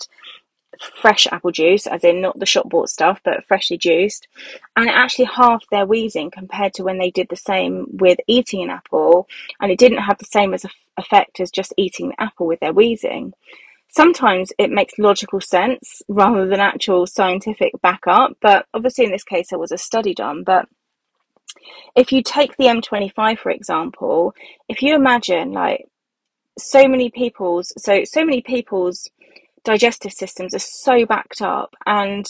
fresh 1.02 1.28
apple 1.32 1.52
juice, 1.52 1.88
as 1.88 2.04
in 2.04 2.22
not 2.22 2.40
the 2.40 2.46
shop 2.46 2.70
bought 2.70 2.90
stuff, 2.90 3.20
but 3.24 3.44
freshly 3.46 3.78
juiced, 3.78 4.28
and 4.76 4.88
it 4.88 4.96
actually 4.96 5.26
halved 5.26 5.66
their 5.72 5.86
wheezing 5.86 6.32
compared 6.32 6.74
to 6.74 6.84
when 6.84 6.98
they 6.98 7.12
did 7.12 7.28
the 7.30 7.36
same 7.36 7.86
with 7.92 8.20
eating 8.28 8.64
an 8.64 8.70
apple, 8.70 9.28
and 9.60 9.72
it 9.72 9.80
didn't 9.80 10.00
have 10.00 10.18
the 10.18 10.26
same 10.26 10.54
as 10.54 10.66
effect 10.98 11.40
as 11.40 11.52
just 11.52 11.74
eating 11.78 12.10
the 12.10 12.22
apple 12.22 12.46
with 12.48 12.60
their 12.60 12.74
wheezing. 12.74 13.34
Sometimes 13.92 14.52
it 14.60 14.70
makes 14.70 15.00
logical 15.00 15.42
sense 15.42 16.04
rather 16.08 16.48
than 16.48 16.60
actual 16.60 17.08
scientific 17.08 17.74
backup, 17.82 18.38
but 18.40 18.68
obviously 18.74 19.06
in 19.06 19.12
this 19.12 19.24
case 19.24 19.50
there 19.50 19.58
was 19.60 19.72
a 19.72 19.78
study 19.80 20.14
done. 20.14 20.44
But 20.44 20.68
if 21.96 22.12
you 22.12 22.22
take 22.22 22.56
the 22.58 22.66
M25 22.66 23.40
for 23.40 23.50
example, 23.50 24.36
if 24.68 24.84
you 24.84 24.94
imagine 24.94 25.54
like 25.54 25.86
so 26.60 26.88
many 26.88 27.10
people's 27.10 27.74
so 27.78 28.04
so 28.04 28.24
many 28.24 28.42
people's 28.42 29.10
digestive 29.63 30.13
systems 30.13 30.54
are 30.54 30.60
so 30.60 31.06
backed 31.06 31.42
up 31.42 31.75
and 31.86 32.25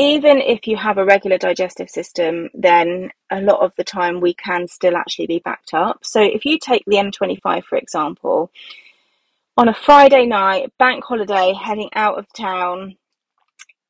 even 0.00 0.38
if 0.38 0.66
you 0.66 0.76
have 0.76 0.96
a 0.96 1.04
regular 1.04 1.38
digestive 1.38 1.90
system 1.90 2.48
then 2.54 3.10
a 3.30 3.40
lot 3.40 3.60
of 3.60 3.72
the 3.76 3.84
time 3.84 4.20
we 4.20 4.34
can 4.34 4.68
still 4.68 4.96
actually 4.96 5.26
be 5.26 5.40
backed 5.40 5.74
up. 5.74 5.98
So 6.04 6.22
if 6.22 6.44
you 6.44 6.58
take 6.58 6.84
the 6.86 6.96
m25 6.96 7.64
for 7.64 7.76
example 7.76 8.50
on 9.56 9.68
a 9.68 9.74
friday 9.74 10.24
night 10.24 10.72
bank 10.78 11.02
holiday 11.04 11.52
heading 11.52 11.90
out 11.94 12.16
of 12.16 12.32
town 12.32 12.96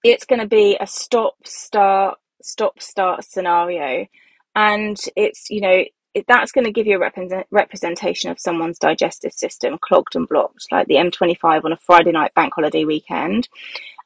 it's 0.04 0.24
going 0.24 0.40
to 0.40 0.46
be 0.46 0.76
a 0.80 0.86
stop 0.86 1.34
start 1.44 2.18
stop 2.42 2.80
start 2.80 3.24
scenario. 3.24 4.06
And 4.54 4.96
it's 5.16 5.50
you 5.50 5.60
know 5.60 5.84
that's 6.26 6.52
going 6.52 6.64
to 6.64 6.72
give 6.72 6.86
you 6.86 6.96
a 6.96 7.00
represent, 7.00 7.46
representation 7.50 8.30
of 8.30 8.40
someone's 8.40 8.78
digestive 8.78 9.32
system 9.32 9.78
clogged 9.80 10.16
and 10.16 10.28
blocked, 10.28 10.66
like 10.72 10.86
the 10.86 10.96
M25 10.96 11.64
on 11.64 11.72
a 11.72 11.76
Friday 11.76 12.12
night 12.12 12.34
bank 12.34 12.52
holiday 12.54 12.84
weekend. 12.84 13.48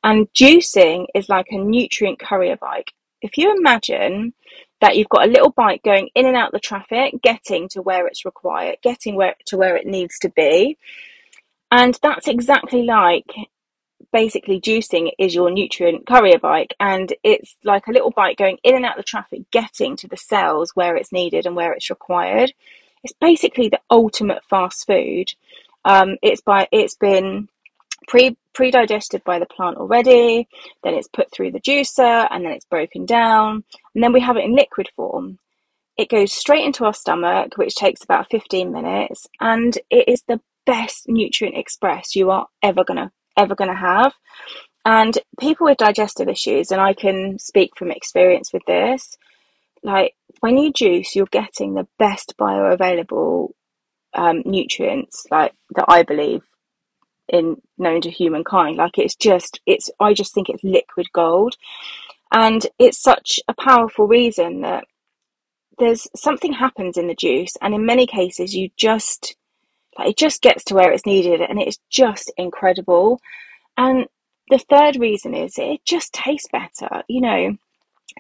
And 0.05 0.33
juicing 0.33 1.07
is 1.15 1.29
like 1.29 1.47
a 1.51 1.59
nutrient 1.59 2.19
courier 2.19 2.57
bike. 2.57 2.93
If 3.21 3.39
you 3.39 3.57
imagine 3.57 4.35
that 4.81 4.97
you've 4.97 5.09
got 5.09 5.27
a 5.27 5.31
little 5.31 5.51
bike 5.51 5.83
going 5.85 6.11
in 6.15 6.27
and 6.27 6.37
out 6.37 6.51
the 6.53 6.59
traffic, 6.59 7.15
getting 7.23 7.69
to 7.69 7.83
where 7.83 8.07
it's 8.09 8.25
required, 8.25 8.79
getting 8.83 9.15
where 9.15 9.37
to 9.47 9.57
where 9.57 9.77
it 9.77 9.87
needs 9.87 10.19
to 10.21 10.29
be, 10.31 10.77
and 11.71 11.99
that's 12.03 12.29
exactly 12.29 12.83
like 12.83 13.25
basically 14.13 14.61
juicing 14.61 15.11
is 15.19 15.35
your 15.35 15.51
nutrient 15.51 16.07
courier 16.07 16.39
bike 16.39 16.75
and 16.79 17.13
it's 17.25 17.57
like 17.65 17.87
a 17.87 17.93
little 17.93 18.11
bike 18.11 18.37
going 18.37 18.59
in 18.63 18.77
and 18.77 18.85
out 18.85 18.99
of 18.99 19.05
the 19.05 19.09
traffic 19.09 19.43
getting 19.51 19.97
to 19.97 20.07
the 20.07 20.17
cells 20.17 20.73
where 20.75 20.97
it's 20.97 21.13
needed 21.13 21.47
and 21.47 21.57
where 21.57 21.73
it's 21.73 21.91
required. 21.91 22.53
It's 23.03 23.15
basically 23.21 23.69
the 23.69 23.81
ultimate 23.91 24.45
fast 24.45 24.87
food. 24.87 25.33
Um, 25.85 26.17
it's 26.23 26.43
by 26.43 26.69
it's 26.71 26.95
been 26.95 27.49
pre 28.07 28.37
pre-digested 28.55 29.25
by 29.25 29.39
the 29.39 29.47
plant 29.47 29.79
already 29.79 30.47
then 30.85 30.95
it's 30.95 31.09
put 31.09 31.33
through 31.33 31.51
the 31.51 31.61
juicer 31.61 32.29
and 32.31 32.45
then 32.45 32.53
it's 32.53 32.67
broken 32.67 33.07
down 33.07 33.65
and 33.95 34.05
then 34.05 34.13
we 34.13 34.21
have 34.21 34.37
it 34.37 34.45
in 34.45 34.55
liquid 34.55 34.89
form. 34.95 35.39
It 35.97 36.11
goes 36.11 36.33
straight 36.33 36.65
into 36.65 36.85
our 36.85 36.95
stomach 36.95 37.57
which 37.57 37.75
takes 37.75 38.05
about 38.05 38.31
15 38.31 38.71
minutes 38.71 39.27
and 39.41 39.77
it 39.91 40.07
is 40.07 40.23
the 40.29 40.41
best 40.67 41.09
nutrient 41.09 41.57
express 41.57 42.15
you 42.15 42.31
are 42.31 42.47
ever 42.63 42.85
going 42.85 42.99
to 42.99 43.11
ever 43.37 43.55
going 43.55 43.71
to 43.71 43.77
have. 43.77 44.15
And 44.85 45.17
people 45.39 45.67
with 45.67 45.79
digestive 45.79 46.29
issues, 46.29 46.71
and 46.71 46.81
I 46.81 46.93
can 46.93 47.39
speak 47.39 47.71
from 47.77 47.91
experience 47.91 48.53
with 48.53 48.63
this, 48.67 49.17
like 49.83 50.15
when 50.41 50.59
you 50.59 50.73
juice, 50.73 51.15
you're 51.15 51.27
getting 51.27 51.75
the 51.75 51.87
best 51.99 52.35
bioavailable 52.39 53.51
um, 54.15 54.43
nutrients, 54.45 55.25
like 55.31 55.53
that 55.75 55.87
I 55.89 56.03
believe 56.03 56.43
in 57.29 57.57
known 57.79 58.01
to 58.03 58.11
humankind. 58.11 58.77
Like 58.77 58.99
it's 58.99 59.15
just, 59.15 59.61
it's, 59.67 59.89
I 60.01 60.15
just 60.15 60.35
think 60.35 60.49
it's 60.49 60.65
liquid 60.65 61.07
gold. 61.13 61.55
And 62.33 62.67
it's 62.79 63.01
such 63.01 63.39
a 63.47 63.55
powerful 63.55 64.07
reason 64.07 64.63
that 64.63 64.85
there's 65.79 66.09
something 66.17 66.53
happens 66.53 66.97
in 66.97 67.07
the 67.07 67.15
juice, 67.15 67.53
and 67.61 67.75
in 67.75 67.87
many 67.87 68.07
cases, 68.07 68.55
you 68.55 68.71
just 68.77 69.37
like 69.99 70.11
it 70.11 70.17
just 70.17 70.43
gets 70.43 70.65
to 70.65 70.75
where 70.75 70.93
it's 70.93 71.07
needed 71.07 71.41
and 71.41 71.61
it's 71.61 71.79
just 71.91 72.33
incredible. 72.37 73.21
And 73.77 74.07
the 74.49 74.59
third 74.59 74.97
reason 74.97 75.35
is 75.35 75.55
it 75.57 75.81
just 75.85 76.13
tastes 76.13 76.49
better. 76.51 77.03
You 77.09 77.21
know, 77.21 77.57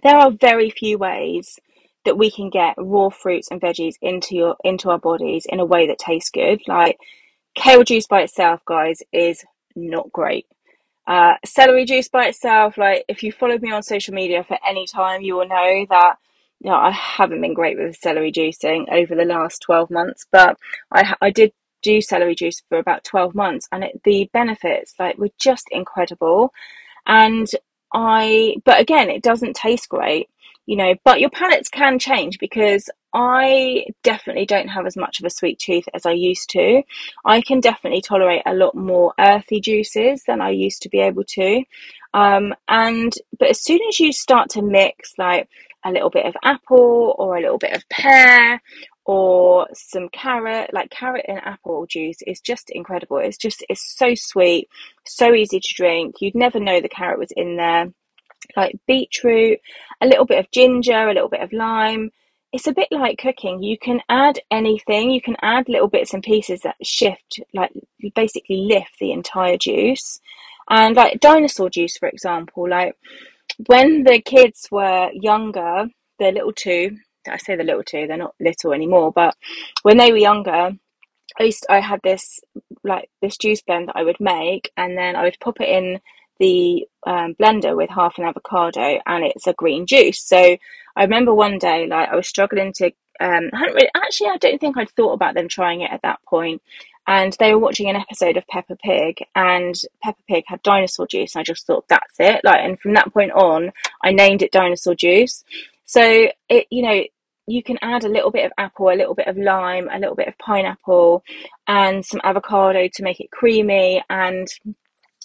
there 0.02 0.16
are 0.16 0.30
very 0.30 0.70
few 0.70 0.98
ways 0.98 1.58
that 2.04 2.18
we 2.18 2.30
can 2.30 2.50
get 2.50 2.74
raw 2.78 3.10
fruits 3.10 3.48
and 3.50 3.60
veggies 3.60 3.94
into 4.02 4.34
your 4.34 4.56
into 4.64 4.90
our 4.90 4.98
bodies 4.98 5.46
in 5.48 5.60
a 5.60 5.64
way 5.64 5.86
that 5.86 5.98
tastes 5.98 6.30
good. 6.30 6.60
Like 6.66 6.98
kale 7.54 7.84
juice 7.84 8.06
by 8.06 8.22
itself, 8.22 8.60
guys, 8.66 9.02
is 9.12 9.44
not 9.74 10.12
great. 10.12 10.46
Uh, 11.06 11.34
celery 11.44 11.84
juice 11.84 12.08
by 12.08 12.26
itself, 12.26 12.78
like 12.78 13.04
if 13.08 13.22
you 13.22 13.32
followed 13.32 13.62
me 13.62 13.72
on 13.72 13.82
social 13.82 14.14
media 14.14 14.44
for 14.44 14.58
any 14.66 14.86
time, 14.86 15.22
you 15.22 15.36
will 15.36 15.48
know 15.48 15.86
that 15.90 16.16
you 16.62 16.70
know, 16.70 16.76
I 16.76 16.92
haven't 16.92 17.40
been 17.40 17.54
great 17.54 17.76
with 17.76 17.96
celery 17.96 18.30
juicing 18.30 18.86
over 18.92 19.16
the 19.16 19.24
last 19.24 19.62
12 19.62 19.90
months, 19.90 20.26
but 20.30 20.56
I, 20.92 21.14
I 21.20 21.30
did 21.30 21.52
do 21.82 22.00
celery 22.00 22.34
juice 22.34 22.62
for 22.68 22.78
about 22.78 23.04
12 23.04 23.34
months 23.34 23.68
and 23.72 23.84
it, 23.84 24.00
the 24.04 24.28
benefits 24.32 24.94
like 24.98 25.18
were 25.18 25.30
just 25.38 25.66
incredible. 25.70 26.52
And 27.06 27.48
i 27.92 28.56
but 28.64 28.80
again 28.80 29.10
it 29.10 29.22
doesn't 29.22 29.54
taste 29.54 29.88
great 29.88 30.28
you 30.66 30.76
know 30.76 30.94
but 31.04 31.20
your 31.20 31.30
palates 31.30 31.68
can 31.68 31.98
change 31.98 32.38
because 32.38 32.88
i 33.12 33.84
definitely 34.02 34.46
don't 34.46 34.68
have 34.68 34.86
as 34.86 34.96
much 34.96 35.18
of 35.18 35.26
a 35.26 35.30
sweet 35.30 35.58
tooth 35.58 35.84
as 35.92 36.06
i 36.06 36.12
used 36.12 36.48
to. 36.48 36.82
I 37.24 37.42
can 37.42 37.60
definitely 37.60 38.00
tolerate 38.00 38.42
a 38.46 38.54
lot 38.54 38.74
more 38.74 39.12
earthy 39.18 39.60
juices 39.60 40.22
than 40.26 40.40
i 40.40 40.50
used 40.50 40.82
to 40.82 40.88
be 40.88 41.00
able 41.00 41.24
to. 41.24 41.62
Um, 42.14 42.54
and 42.68 43.12
but 43.38 43.48
as 43.48 43.62
soon 43.62 43.80
as 43.88 43.98
you 43.98 44.12
start 44.12 44.50
to 44.50 44.62
mix 44.62 45.14
like 45.18 45.48
a 45.84 45.90
little 45.90 46.10
bit 46.10 46.26
of 46.26 46.36
apple 46.42 47.14
or 47.18 47.36
a 47.36 47.40
little 47.40 47.58
bit 47.58 47.74
of 47.74 47.88
pear 47.88 48.62
or 49.04 49.66
some 49.74 50.08
carrot 50.10 50.72
like 50.72 50.90
carrot 50.90 51.24
and 51.26 51.38
apple 51.38 51.86
juice 51.86 52.18
is 52.26 52.40
just 52.40 52.70
incredible. 52.70 53.18
It's 53.18 53.36
just 53.36 53.64
it's 53.68 53.96
so 53.96 54.14
sweet 54.14 54.68
so 55.04 55.34
easy 55.34 55.60
to 55.60 55.74
drink. 55.74 56.16
You'd 56.20 56.34
never 56.34 56.60
know 56.60 56.80
the 56.80 56.88
carrot 56.88 57.18
was 57.18 57.32
in 57.36 57.56
there. 57.56 57.92
Like 58.56 58.78
beetroot 58.86 59.58
a 60.00 60.06
little 60.06 60.24
bit 60.24 60.38
of 60.38 60.50
ginger 60.50 61.08
a 61.08 61.14
little 61.14 61.28
bit 61.28 61.42
of 61.42 61.52
lime. 61.52 62.10
It's 62.52 62.66
a 62.66 62.72
bit 62.72 62.88
like 62.90 63.18
cooking. 63.18 63.62
You 63.62 63.78
can 63.78 64.00
add 64.08 64.38
anything. 64.50 65.10
You 65.10 65.22
can 65.22 65.36
add 65.42 65.68
little 65.68 65.88
bits 65.88 66.12
and 66.12 66.22
pieces 66.22 66.60
that 66.60 66.76
shift 66.84 67.40
like 67.54 67.72
basically 68.14 68.56
lift 68.56 68.98
the 69.00 69.12
entire 69.12 69.56
juice. 69.56 70.20
And 70.70 70.94
like 70.94 71.18
dinosaur 71.18 71.70
juice 71.70 71.96
for 71.96 72.08
example 72.08 72.68
like 72.68 72.96
when 73.66 74.04
the 74.04 74.20
kids 74.20 74.68
were 74.70 75.10
younger 75.12 75.86
the 76.18 76.30
little 76.30 76.52
two 76.52 76.96
I 77.28 77.36
say 77.36 77.56
the 77.56 77.64
little 77.64 77.82
two, 77.82 78.06
they're 78.06 78.16
not 78.16 78.34
little 78.40 78.72
anymore, 78.72 79.12
but 79.12 79.36
when 79.82 79.96
they 79.96 80.12
were 80.12 80.18
younger, 80.18 80.72
I 81.38 81.42
used 81.42 81.62
to, 81.62 81.72
I 81.72 81.80
had 81.80 82.00
this 82.02 82.40
like 82.84 83.08
this 83.20 83.36
juice 83.36 83.62
blend 83.62 83.88
that 83.88 83.96
I 83.96 84.02
would 84.02 84.20
make, 84.20 84.70
and 84.76 84.96
then 84.96 85.16
I 85.16 85.24
would 85.24 85.38
pop 85.40 85.60
it 85.60 85.68
in 85.68 86.00
the 86.38 86.86
um, 87.06 87.34
blender 87.34 87.76
with 87.76 87.90
half 87.90 88.18
an 88.18 88.24
avocado, 88.24 89.00
and 89.06 89.24
it's 89.24 89.46
a 89.46 89.52
green 89.52 89.86
juice. 89.86 90.20
So 90.20 90.56
I 90.96 91.02
remember 91.02 91.34
one 91.34 91.58
day, 91.58 91.86
like 91.86 92.08
I 92.08 92.16
was 92.16 92.28
struggling 92.28 92.72
to 92.74 92.92
um, 93.20 93.50
hadn't 93.52 93.74
really, 93.74 93.88
actually, 93.94 94.30
I 94.30 94.36
don't 94.38 94.60
think 94.60 94.76
I'd 94.76 94.90
thought 94.90 95.12
about 95.12 95.34
them 95.34 95.48
trying 95.48 95.82
it 95.82 95.90
at 95.90 96.02
that 96.02 96.20
point. 96.26 96.62
And 97.06 97.34
they 97.38 97.52
were 97.52 97.60
watching 97.60 97.88
an 97.88 97.96
episode 97.96 98.36
of 98.36 98.46
Peppa 98.46 98.76
Pig, 98.76 99.24
and 99.34 99.80
Peppa 100.02 100.20
Pig 100.28 100.44
had 100.46 100.62
dinosaur 100.62 101.06
juice. 101.06 101.34
And 101.34 101.40
I 101.40 101.44
just 101.44 101.66
thought, 101.66 101.86
that's 101.88 102.14
it. 102.20 102.42
Like, 102.44 102.60
and 102.62 102.78
from 102.78 102.94
that 102.94 103.12
point 103.12 103.32
on, 103.32 103.72
I 104.04 104.12
named 104.12 104.42
it 104.42 104.52
dinosaur 104.52 104.94
juice. 104.94 105.44
So 105.84 106.28
it, 106.48 106.66
you 106.70 106.82
know, 106.82 107.02
you 107.46 107.62
can 107.62 107.78
add 107.82 108.04
a 108.04 108.08
little 108.08 108.30
bit 108.30 108.46
of 108.46 108.52
apple, 108.58 108.90
a 108.90 108.96
little 108.96 109.14
bit 109.14 109.26
of 109.28 109.36
lime, 109.36 109.88
a 109.92 109.98
little 109.98 110.14
bit 110.16 110.28
of 110.28 110.38
pineapple, 110.38 111.22
and 111.68 112.04
some 112.04 112.20
avocado 112.24 112.88
to 112.94 113.02
make 113.02 113.20
it 113.20 113.30
creamy, 113.32 114.02
and 114.10 114.48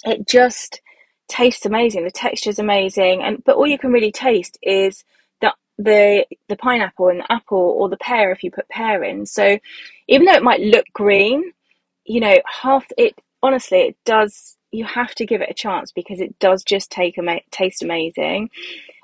it 0.05 0.27
just 0.27 0.81
tastes 1.29 1.65
amazing. 1.65 2.03
The 2.03 2.11
texture 2.11 2.49
is 2.49 2.59
amazing, 2.59 3.23
and 3.23 3.43
but 3.45 3.55
all 3.57 3.67
you 3.67 3.77
can 3.79 3.91
really 3.91 4.11
taste 4.11 4.57
is 4.63 5.03
the 5.41 5.53
the 5.77 6.25
the 6.49 6.57
pineapple 6.57 7.09
and 7.09 7.21
the 7.21 7.31
apple 7.31 7.75
or 7.79 7.89
the 7.89 7.97
pear 7.97 8.31
if 8.31 8.43
you 8.43 8.51
put 8.51 8.69
pear 8.69 9.03
in. 9.03 9.25
So 9.25 9.59
even 10.07 10.25
though 10.25 10.33
it 10.35 10.43
might 10.43 10.61
look 10.61 10.85
green, 10.93 11.53
you 12.05 12.19
know, 12.21 12.35
half 12.63 12.85
it 12.97 13.15
honestly 13.43 13.79
it 13.79 13.97
does. 14.05 14.55
You 14.73 14.85
have 14.85 15.15
to 15.15 15.25
give 15.25 15.41
it 15.41 15.49
a 15.49 15.53
chance 15.55 15.91
because 15.91 16.19
it 16.21 16.39
does 16.39 16.63
just 16.63 16.91
take 16.91 17.17
ama- 17.17 17.41
taste 17.51 17.83
amazing. 17.83 18.49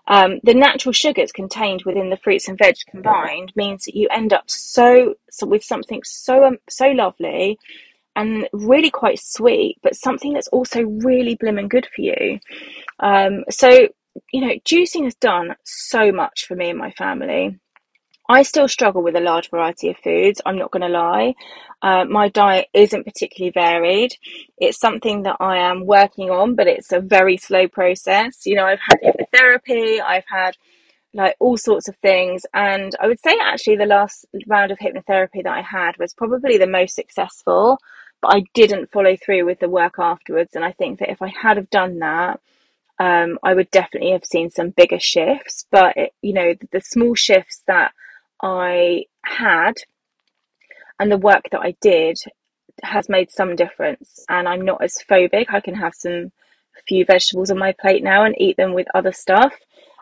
Um, 0.08 0.40
the 0.44 0.54
natural 0.54 0.92
sugars 0.92 1.32
contained 1.32 1.84
within 1.86 2.10
the 2.10 2.18
fruits 2.18 2.48
and 2.48 2.58
veg 2.58 2.76
combined 2.90 3.54
means 3.56 3.86
that 3.86 3.96
you 3.96 4.08
end 4.12 4.34
up 4.34 4.50
so, 4.50 5.16
so 5.30 5.48
with 5.48 5.64
something 5.64 6.02
so 6.04 6.44
um, 6.44 6.58
so 6.70 6.88
lovely 6.88 7.58
and 8.16 8.48
really 8.52 8.92
quite 8.92 9.20
sweet, 9.20 9.78
but 9.82 9.96
something 9.96 10.34
that's 10.34 10.50
also 10.50 10.84
really 10.84 11.36
blimmin' 11.38 11.70
good 11.70 11.88
for 11.96 12.02
you. 12.02 12.40
Um, 13.00 13.44
so 13.50 13.88
you 14.32 14.42
know, 14.42 14.54
juicing 14.66 15.06
has 15.06 15.16
done 15.16 15.56
so 15.64 16.12
much 16.12 16.46
for 16.46 16.56
me 16.56 16.70
and 16.70 16.78
my 16.78 16.92
family. 16.92 17.60
I 18.30 18.44
still 18.44 18.68
struggle 18.68 19.04
with 19.04 19.16
a 19.16 19.22
large 19.22 19.50
variety 19.50 19.90
of 19.90 19.98
foods, 19.98 20.42
I'm 20.46 20.58
not 20.58 20.72
going 20.72 20.82
to 20.82 20.88
lie. 20.88 21.36
Uh, 21.82 22.06
my 22.06 22.30
diet 22.30 22.68
isn't 22.74 23.04
particularly 23.04 23.52
varied. 23.52 24.16
It's 24.58 24.80
something 24.80 25.24
that 25.24 25.38
I 25.42 25.58
am 25.58 25.86
working 25.86 26.30
on, 26.30 26.56
but 26.56 26.68
it's 26.68 26.94
a 26.94 27.02
very 27.02 27.36
slow 27.36 27.68
process. 27.68 28.46
You 28.46 28.56
know, 28.56 28.66
I've 28.66 28.80
had 28.80 29.00
hypnotherapy, 29.02 30.02
I've 30.02 30.24
had 30.28 30.56
like 31.14 31.36
all 31.40 31.58
sorts 31.58 31.88
of 31.88 31.96
things. 31.98 32.46
And 32.54 32.96
I 33.00 33.08
would 33.08 33.20
say 33.20 33.38
actually 33.42 33.76
the 33.76 33.86
last 33.86 34.26
round 34.48 34.72
of 34.72 34.80
hypnotherapy 34.80 35.44
that 35.44 35.54
I 35.54 35.62
had 35.62 35.98
was 36.00 36.14
probably 36.14 36.58
the 36.58 36.68
most 36.68 36.96
successful, 36.96 37.78
but 38.22 38.34
I 38.34 38.44
didn't 38.54 38.92
follow 38.92 39.16
through 39.18 39.46
with 39.46 39.60
the 39.60 39.70
work 39.70 39.96
afterwards. 40.00 40.56
And 40.56 40.64
I 40.64 40.72
think 40.72 41.00
that 41.00 41.12
if 41.12 41.22
I 41.22 41.28
had 41.28 41.58
have 41.58 41.70
done 41.70 42.00
that, 42.00 42.40
um, 43.00 43.38
I 43.44 43.54
would 43.54 43.70
definitely 43.72 44.12
have 44.12 44.26
seen 44.26 44.50
some 44.50 44.70
bigger 44.70 45.00
shifts. 45.00 45.66
But 45.70 45.98
it, 45.98 46.14
you 46.22 46.34
know, 46.34 46.54
the, 46.54 46.68
the 46.72 46.82
small 46.82 47.16
shifts 47.16 47.62
that 47.68 47.92
I 48.44 49.06
had 49.26 49.76
and 51.00 51.12
the 51.12 51.18
work 51.18 51.50
that 51.52 51.62
I 51.62 51.76
did 51.82 52.18
has 52.84 53.10
made 53.10 53.32
some 53.32 53.56
difference. 53.56 54.26
And 54.30 54.48
I'm 54.48 54.64
not 54.64 54.84
as 54.84 55.04
phobic. 55.10 55.46
I 55.50 55.60
can 55.60 55.76
have 55.76 55.94
some 55.96 56.32
few 56.88 57.06
vegetables 57.06 57.52
on 57.52 57.58
my 57.58 57.74
plate 57.80 58.04
now 58.04 58.24
and 58.26 58.36
eat 58.40 58.58
them 58.58 58.74
with 58.74 58.88
other 58.94 59.12
stuff. 59.12 59.54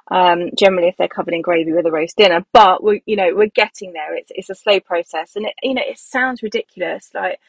Um, 0.10 0.50
generally, 0.58 0.90
if 0.90 0.98
they're 0.98 1.08
covered 1.08 1.34
in 1.34 1.42
gravy 1.42 1.72
with 1.72 1.86
a 1.86 1.92
roast 1.92 2.18
dinner, 2.18 2.46
but 2.52 2.84
we, 2.84 3.02
you 3.06 3.16
know, 3.16 3.32
we're 3.34 3.48
getting 3.48 3.94
there. 3.94 4.14
It's 4.16 4.32
it's 4.36 4.50
a 4.50 4.56
slow 4.56 4.80
process, 4.82 5.38
and 5.38 5.46
it, 5.46 5.54
you 5.64 5.74
know, 5.74 5.84
it 5.88 6.00
sounds 6.00 6.44
ridiculous. 6.44 7.12
Like 7.14 7.40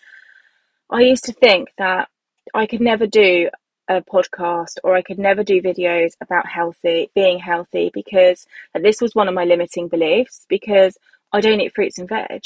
I 0.89 1.01
used 1.01 1.25
to 1.25 1.33
think 1.33 1.71
that 1.79 2.09
I 2.55 2.67
could 2.67 2.81
never 2.81 3.07
do 3.07 3.49
a 3.89 4.01
podcast 4.01 4.79
or 4.85 4.95
I 4.95 5.03
could 5.03 5.19
never 5.19 5.43
do 5.43 5.63
videos 5.63 6.13
about 6.21 6.47
healthy, 6.47 7.11
being 7.15 7.39
healthy, 7.39 7.91
because 7.93 8.47
this 8.75 9.01
was 9.01 9.15
one 9.15 9.29
of 9.29 9.35
my 9.35 9.45
limiting 9.45 9.89
beliefs 9.89 10.47
because 10.49 10.97
I 11.33 11.41
don't 11.41 11.61
eat 11.61 11.75
fruits 11.75 11.99
and 11.99 12.09
veg 12.09 12.43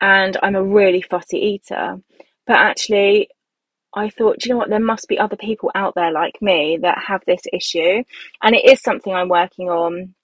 and 0.00 0.36
I'm 0.42 0.56
a 0.56 0.62
really 0.62 1.02
fussy 1.02 1.38
eater. 1.38 2.00
But 2.46 2.56
actually, 2.56 3.28
I 3.94 4.08
thought, 4.08 4.38
do 4.38 4.48
you 4.48 4.54
know 4.54 4.58
what? 4.58 4.70
There 4.70 4.80
must 4.80 5.08
be 5.08 5.18
other 5.18 5.36
people 5.36 5.70
out 5.74 5.94
there 5.94 6.12
like 6.12 6.40
me 6.40 6.78
that 6.82 6.98
have 6.98 7.22
this 7.26 7.42
issue. 7.52 8.02
And 8.42 8.54
it 8.54 8.64
is 8.64 8.80
something 8.80 9.12
I'm 9.12 9.28
working 9.28 9.68
on. 9.68 10.14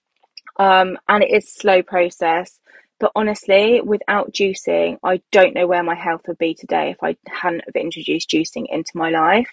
Um, 0.59 0.99
and 1.09 1.23
it 1.23 1.31
is 1.31 1.53
slow 1.53 1.83
process. 1.83 2.59
But 2.99 3.13
honestly, 3.15 3.83
without 3.83 4.33
juicing, 4.33 4.99
I 5.05 5.21
don't 5.31 5.55
know 5.55 5.67
where 5.67 5.83
my 5.83 5.95
health 5.95 6.23
would 6.29 6.39
be 6.39 6.55
today 6.55 6.91
if 6.91 7.03
I 7.03 7.17
hadn't 7.29 7.65
have 7.67 7.77
introduced 7.77 8.31
juicing 8.31 8.65
into 8.71 8.93
my 8.95 9.11
life. 9.11 9.53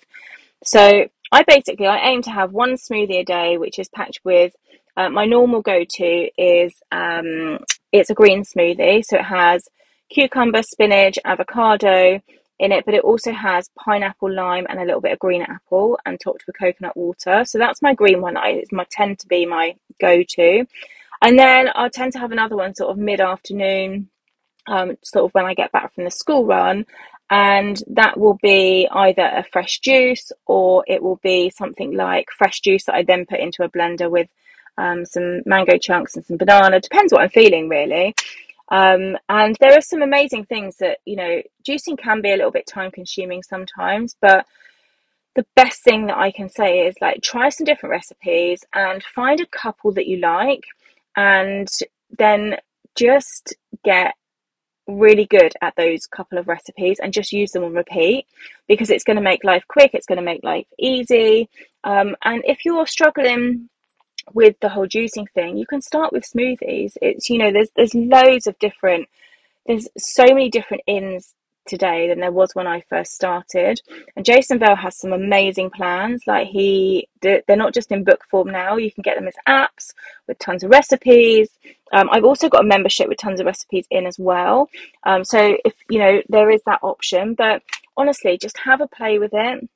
So 0.65 1.07
I 1.31 1.43
basically 1.43 1.87
I 1.87 2.09
aim 2.09 2.21
to 2.23 2.31
have 2.31 2.51
one 2.51 2.75
smoothie 2.75 3.19
a 3.19 3.23
day, 3.23 3.57
which 3.57 3.79
is 3.79 3.89
packed 3.89 4.19
with 4.23 4.53
uh, 4.95 5.09
my 5.09 5.25
normal 5.25 5.61
go-to 5.61 6.29
is 6.37 6.75
um, 6.91 7.59
it's 7.91 8.09
a 8.09 8.13
green 8.13 8.43
smoothie, 8.43 9.03
so 9.03 9.17
it 9.17 9.23
has 9.23 9.67
cucumber, 10.09 10.61
spinach, 10.61 11.17
avocado 11.25 12.21
in 12.59 12.71
it, 12.71 12.85
but 12.85 12.93
it 12.93 13.03
also 13.03 13.31
has 13.31 13.69
pineapple, 13.75 14.31
lime, 14.31 14.67
and 14.69 14.79
a 14.79 14.85
little 14.85 15.01
bit 15.01 15.13
of 15.13 15.19
green 15.19 15.41
apple, 15.41 15.99
and 16.05 16.19
topped 16.19 16.43
with 16.45 16.57
coconut 16.57 16.95
water. 16.95 17.43
So 17.45 17.57
that's 17.57 17.81
my 17.81 17.93
green 17.95 18.21
one. 18.21 18.37
I 18.37 18.63
my 18.71 18.85
tend 18.89 19.19
to 19.19 19.27
be 19.27 19.45
my 19.45 19.75
go-to, 19.99 20.65
and 21.21 21.39
then 21.39 21.69
I 21.73 21.89
tend 21.89 22.13
to 22.13 22.19
have 22.19 22.31
another 22.31 22.55
one 22.55 22.75
sort 22.75 22.91
of 22.91 22.97
mid-afternoon, 22.97 24.09
um, 24.67 24.97
sort 25.03 25.25
of 25.25 25.33
when 25.33 25.45
I 25.45 25.55
get 25.55 25.71
back 25.71 25.93
from 25.93 26.03
the 26.03 26.11
school 26.11 26.45
run, 26.45 26.85
and 27.29 27.81
that 27.87 28.19
will 28.19 28.37
be 28.41 28.87
either 28.91 29.23
a 29.23 29.43
fresh 29.51 29.79
juice 29.79 30.31
or 30.45 30.83
it 30.87 31.01
will 31.01 31.19
be 31.23 31.49
something 31.49 31.95
like 31.95 32.27
fresh 32.37 32.59
juice 32.59 32.85
that 32.85 32.95
I 32.95 33.03
then 33.03 33.25
put 33.25 33.39
into 33.39 33.63
a 33.63 33.69
blender 33.69 34.09
with 34.09 34.27
um, 34.77 35.05
some 35.05 35.41
mango 35.45 35.77
chunks 35.77 36.15
and 36.15 36.25
some 36.25 36.37
banana. 36.37 36.79
Depends 36.79 37.13
what 37.13 37.21
I'm 37.21 37.29
feeling, 37.29 37.69
really. 37.69 38.15
Um, 38.69 39.17
and 39.29 39.55
there 39.59 39.77
are 39.77 39.81
some 39.81 40.01
amazing 40.01 40.45
things 40.45 40.77
that, 40.77 40.99
you 41.05 41.15
know, 41.15 41.41
juicing 41.67 41.97
can 41.97 42.21
be 42.21 42.31
a 42.31 42.35
little 42.35 42.51
bit 42.51 42.65
time 42.67 42.91
consuming 42.91 43.43
sometimes, 43.43 44.15
but 44.21 44.45
the 45.35 45.45
best 45.55 45.83
thing 45.83 46.07
that 46.07 46.17
I 46.17 46.31
can 46.31 46.49
say 46.49 46.87
is 46.87 46.95
like 47.01 47.21
try 47.21 47.49
some 47.49 47.65
different 47.65 47.91
recipes 47.91 48.63
and 48.73 49.03
find 49.03 49.39
a 49.41 49.47
couple 49.47 49.91
that 49.93 50.07
you 50.07 50.17
like 50.17 50.63
and 51.15 51.67
then 52.17 52.57
just 52.95 53.55
get 53.83 54.13
really 54.87 55.25
good 55.25 55.53
at 55.61 55.75
those 55.75 56.05
couple 56.07 56.37
of 56.37 56.47
recipes 56.47 56.99
and 57.01 57.13
just 57.13 57.31
use 57.31 57.51
them 57.51 57.63
on 57.63 57.73
repeat 57.73 58.25
because 58.67 58.89
it's 58.89 59.03
going 59.03 59.15
to 59.15 59.21
make 59.21 59.43
life 59.43 59.63
quick, 59.67 59.91
it's 59.93 60.05
going 60.05 60.17
to 60.17 60.23
make 60.23 60.43
life 60.43 60.67
easy. 60.77 61.49
Um, 61.83 62.15
and 62.23 62.43
if 62.45 62.65
you're 62.65 62.87
struggling 62.87 63.69
with 64.33 64.55
the 64.61 64.69
whole 64.69 64.87
juicing 64.87 65.29
thing, 65.33 65.57
you 65.57 65.65
can 65.65 65.81
start 65.81 66.13
with 66.13 66.29
smoothies. 66.29 66.93
It's 67.01 67.29
you 67.29 67.37
know, 67.37 67.51
there's 67.51 67.69
there's 67.75 67.93
loads 67.93 68.47
of 68.47 68.57
different 68.59 69.07
there's 69.65 69.87
so 69.97 70.25
many 70.25 70.49
different 70.49 70.83
ins 70.87 71.33
today 71.65 72.07
than 72.07 72.19
there 72.19 72.31
was 72.31 72.51
when 72.53 72.67
I 72.67 72.81
first 72.81 73.13
started. 73.13 73.81
And 74.15 74.25
Jason 74.25 74.59
Vale 74.59 74.75
has 74.75 74.97
some 74.97 75.13
amazing 75.13 75.69
plans. 75.69 76.23
Like 76.27 76.47
he, 76.47 77.07
they're 77.21 77.43
not 77.49 77.73
just 77.73 77.91
in 77.91 78.03
book 78.03 78.23
form 78.29 78.49
now. 78.49 78.77
You 78.77 78.91
can 78.91 79.01
get 79.01 79.17
them 79.17 79.27
as 79.27 79.35
apps 79.47 79.93
with 80.27 80.39
tons 80.39 80.63
of 80.63 80.71
recipes. 80.71 81.49
Um, 81.93 82.09
I've 82.11 82.25
also 82.25 82.49
got 82.49 82.63
a 82.63 82.67
membership 82.67 83.07
with 83.07 83.19
tons 83.19 83.39
of 83.39 83.45
recipes 83.45 83.85
in 83.89 84.05
as 84.05 84.17
well. 84.19 84.69
Um, 85.03 85.23
so 85.23 85.57
if 85.63 85.73
you 85.89 85.99
know 85.99 86.21
there 86.29 86.49
is 86.49 86.61
that 86.65 86.79
option, 86.81 87.35
but 87.35 87.61
honestly, 87.95 88.37
just 88.37 88.57
have 88.59 88.81
a 88.81 88.87
play 88.87 89.19
with 89.19 89.31
it. 89.33 89.69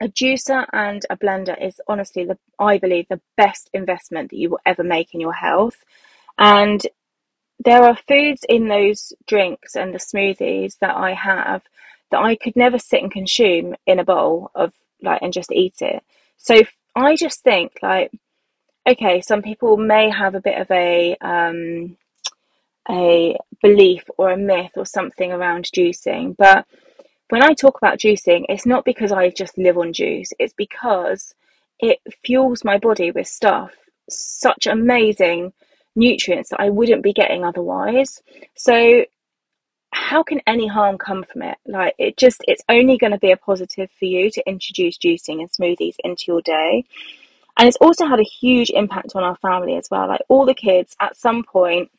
A 0.00 0.08
juicer 0.08 0.66
and 0.72 1.06
a 1.10 1.16
blender 1.16 1.60
is 1.64 1.80
honestly 1.86 2.24
the 2.24 2.36
I 2.58 2.78
believe 2.78 3.06
the 3.08 3.20
best 3.36 3.70
investment 3.72 4.30
that 4.30 4.36
you 4.38 4.50
will 4.50 4.60
ever 4.66 4.82
make 4.82 5.14
in 5.14 5.20
your 5.20 5.32
health. 5.32 5.84
And 6.38 6.84
there 7.64 7.82
are 7.82 7.96
foods 8.08 8.44
in 8.48 8.68
those 8.68 9.12
drinks 9.26 9.76
and 9.76 9.94
the 9.94 9.98
smoothies 9.98 10.78
that 10.80 10.96
I 10.96 11.12
have 11.14 11.62
that 12.10 12.20
I 12.20 12.36
could 12.36 12.56
never 12.56 12.78
sit 12.78 13.02
and 13.02 13.10
consume 13.10 13.74
in 13.86 13.98
a 13.98 14.04
bowl 14.04 14.50
of 14.54 14.72
like 15.02 15.22
and 15.22 15.32
just 15.32 15.52
eat 15.52 15.76
it. 15.80 16.02
So 16.36 16.62
I 16.94 17.16
just 17.16 17.42
think 17.42 17.72
like, 17.82 18.10
okay, 18.88 19.20
some 19.20 19.42
people 19.42 19.76
may 19.76 20.10
have 20.10 20.34
a 20.34 20.40
bit 20.40 20.60
of 20.60 20.70
a 20.70 21.16
um, 21.20 21.96
a 22.90 23.36
belief 23.62 24.04
or 24.18 24.30
a 24.30 24.36
myth 24.36 24.72
or 24.76 24.84
something 24.86 25.32
around 25.32 25.70
juicing, 25.74 26.36
but 26.36 26.66
when 27.28 27.42
I 27.42 27.54
talk 27.54 27.78
about 27.78 27.98
juicing, 27.98 28.44
it's 28.50 28.66
not 28.66 28.84
because 28.84 29.10
I 29.10 29.30
just 29.30 29.56
live 29.56 29.78
on 29.78 29.94
juice. 29.94 30.34
It's 30.38 30.52
because 30.52 31.34
it 31.80 31.98
fuels 32.22 32.62
my 32.62 32.76
body 32.76 33.10
with 33.10 33.26
stuff 33.26 33.72
such 34.10 34.66
amazing 34.66 35.54
nutrients 35.94 36.50
that 36.50 36.60
I 36.60 36.70
wouldn't 36.70 37.02
be 37.02 37.12
getting 37.12 37.44
otherwise. 37.44 38.22
So 38.54 39.04
how 39.92 40.22
can 40.22 40.40
any 40.46 40.66
harm 40.66 40.98
come 40.98 41.24
from 41.24 41.42
it? 41.42 41.58
Like 41.66 41.94
it 41.98 42.16
just 42.16 42.42
it's 42.48 42.62
only 42.68 42.96
going 42.98 43.12
to 43.12 43.18
be 43.18 43.30
a 43.30 43.36
positive 43.36 43.90
for 43.98 44.06
you 44.06 44.30
to 44.30 44.48
introduce 44.48 44.98
juicing 44.98 45.40
and 45.40 45.50
smoothies 45.50 45.96
into 46.02 46.24
your 46.28 46.42
day. 46.42 46.84
And 47.58 47.68
it's 47.68 47.76
also 47.76 48.06
had 48.06 48.18
a 48.18 48.24
huge 48.24 48.70
impact 48.70 49.12
on 49.14 49.22
our 49.22 49.36
family 49.36 49.76
as 49.76 49.88
well. 49.90 50.08
Like 50.08 50.22
all 50.28 50.46
the 50.46 50.54
kids 50.54 50.96
at 51.00 51.16
some 51.16 51.44
point 51.44 51.90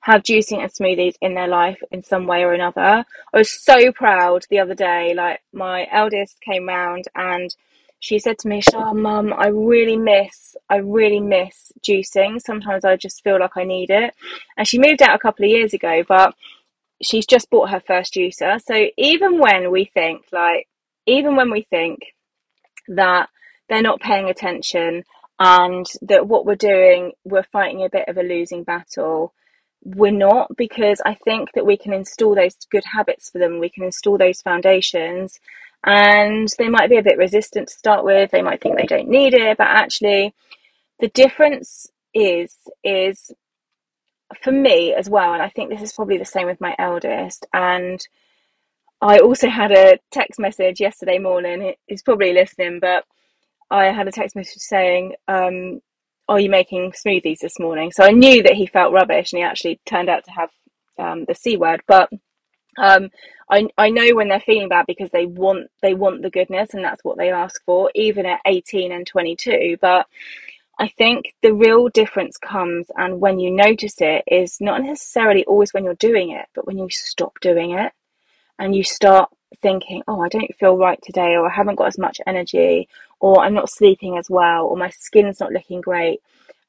have 0.00 0.22
juicing 0.22 0.60
and 0.60 0.72
smoothies 0.72 1.16
in 1.20 1.34
their 1.34 1.48
life 1.48 1.78
in 1.90 2.02
some 2.02 2.26
way 2.26 2.42
or 2.42 2.52
another. 2.52 3.04
I 3.32 3.36
was 3.36 3.50
so 3.50 3.92
proud 3.92 4.46
the 4.48 4.58
other 4.58 4.74
day, 4.74 5.14
like 5.14 5.42
my 5.52 5.86
eldest 5.90 6.40
came 6.40 6.66
round 6.66 7.04
and 7.14 7.54
she 8.00 8.18
said 8.18 8.38
to 8.38 8.48
me, 8.48 8.62
"Oh, 8.74 8.94
mum, 8.94 9.32
I 9.36 9.48
really 9.48 9.96
miss, 9.96 10.56
I 10.68 10.76
really 10.76 11.20
miss 11.20 11.72
juicing. 11.86 12.40
Sometimes 12.40 12.84
I 12.84 12.96
just 12.96 13.22
feel 13.22 13.38
like 13.38 13.56
I 13.56 13.64
need 13.64 13.90
it." 13.90 14.14
And 14.56 14.66
she 14.66 14.78
moved 14.78 15.02
out 15.02 15.14
a 15.14 15.18
couple 15.18 15.44
of 15.44 15.50
years 15.50 15.74
ago, 15.74 16.02
but 16.08 16.34
she's 17.02 17.26
just 17.26 17.50
bought 17.50 17.70
her 17.70 17.80
first 17.80 18.14
juicer. 18.14 18.60
So 18.60 18.86
even 18.96 19.38
when 19.38 19.70
we 19.70 19.84
think 19.84 20.24
like, 20.32 20.66
even 21.06 21.36
when 21.36 21.50
we 21.50 21.62
think 21.62 22.00
that 22.88 23.28
they're 23.68 23.82
not 23.82 24.00
paying 24.00 24.28
attention 24.28 25.04
and 25.38 25.86
that 26.02 26.26
what 26.26 26.44
we're 26.44 26.56
doing, 26.56 27.12
we're 27.24 27.42
fighting 27.44 27.82
a 27.82 27.88
bit 27.88 28.08
of 28.08 28.18
a 28.18 28.22
losing 28.22 28.64
battle. 28.64 29.32
We're 29.82 30.12
not 30.12 30.54
because 30.56 31.00
I 31.06 31.14
think 31.14 31.52
that 31.54 31.64
we 31.64 31.78
can 31.78 31.94
install 31.94 32.34
those 32.34 32.56
good 32.70 32.84
habits 32.84 33.30
for 33.30 33.38
them. 33.38 33.58
We 33.58 33.70
can 33.70 33.84
install 33.84 34.18
those 34.18 34.42
foundations, 34.42 35.40
and 35.84 36.48
they 36.58 36.68
might 36.68 36.90
be 36.90 36.98
a 36.98 37.02
bit 37.02 37.18
resistant 37.18 37.68
to 37.68 37.74
start 37.74 38.04
with. 38.04 38.30
They 38.30 38.42
might 38.42 38.60
think 38.60 38.76
they 38.76 38.86
don't 38.86 39.08
need 39.08 39.34
it, 39.34 39.56
but 39.58 39.66
actually, 39.66 40.34
the 41.00 41.08
difference 41.08 41.88
is 42.14 42.56
is 42.84 43.32
for 44.42 44.52
me 44.52 44.94
as 44.94 45.08
well. 45.08 45.32
And 45.32 45.42
I 45.42 45.48
think 45.48 45.70
this 45.70 45.82
is 45.82 45.92
probably 45.92 46.18
the 46.18 46.24
same 46.24 46.46
with 46.46 46.60
my 46.60 46.74
eldest. 46.78 47.46
And 47.52 48.00
I 49.00 49.18
also 49.18 49.48
had 49.48 49.72
a 49.72 49.98
text 50.10 50.38
message 50.38 50.80
yesterday 50.80 51.18
morning. 51.18 51.74
He's 51.86 52.02
probably 52.02 52.32
listening, 52.32 52.80
but 52.80 53.04
I 53.70 53.86
had 53.86 54.08
a 54.08 54.12
text 54.12 54.36
message 54.36 54.62
saying, 54.62 55.14
um, 55.28 55.80
Are 56.28 56.40
you 56.40 56.50
making 56.50 56.92
smoothies 56.92 57.38
this 57.40 57.58
morning? 57.58 57.92
So 57.92 58.04
I 58.04 58.10
knew 58.10 58.42
that 58.42 58.54
he 58.54 58.66
felt 58.66 58.92
rubbish 58.92 59.32
and 59.32 59.38
he 59.38 59.44
actually 59.44 59.80
turned 59.86 60.08
out 60.10 60.24
to 60.24 60.30
have 60.32 60.50
um, 60.98 61.24
the 61.26 61.34
C 61.34 61.56
word. 61.56 61.82
But 61.88 62.10
um, 62.80 63.10
I, 63.50 63.68
I 63.76 63.90
know 63.90 64.14
when 64.14 64.28
they're 64.28 64.40
feeling 64.40 64.68
bad 64.68 64.86
because 64.86 65.10
they 65.10 65.26
want 65.26 65.70
they 65.82 65.94
want 65.94 66.22
the 66.22 66.30
goodness 66.30 66.72
and 66.72 66.84
that's 66.84 67.04
what 67.04 67.18
they 67.18 67.30
ask 67.30 67.62
for, 67.64 67.90
even 67.94 68.26
at 68.26 68.40
18 68.46 68.92
and 68.92 69.06
22. 69.06 69.76
But 69.80 70.06
I 70.78 70.88
think 70.88 71.34
the 71.42 71.52
real 71.52 71.88
difference 71.88 72.38
comes 72.38 72.86
and 72.96 73.20
when 73.20 73.38
you 73.38 73.50
notice 73.50 74.00
it 74.00 74.24
is 74.26 74.60
not 74.60 74.82
necessarily 74.82 75.44
always 75.44 75.74
when 75.74 75.84
you're 75.84 75.94
doing 75.94 76.30
it, 76.30 76.46
but 76.54 76.66
when 76.66 76.78
you 76.78 76.88
stop 76.90 77.38
doing 77.40 77.72
it 77.72 77.92
and 78.58 78.74
you 78.74 78.82
start 78.82 79.30
thinking, 79.62 80.02
oh, 80.08 80.20
I 80.20 80.28
don't 80.28 80.54
feel 80.56 80.76
right 80.76 81.00
today, 81.02 81.34
or 81.34 81.50
I 81.50 81.54
haven't 81.54 81.76
got 81.76 81.88
as 81.88 81.98
much 81.98 82.20
energy, 82.26 82.88
or 83.18 83.40
I'm 83.42 83.54
not 83.54 83.70
sleeping 83.70 84.16
as 84.16 84.30
well, 84.30 84.66
or 84.66 84.76
my 84.76 84.90
skin's 84.90 85.40
not 85.40 85.52
looking 85.52 85.80
great. 85.80 86.20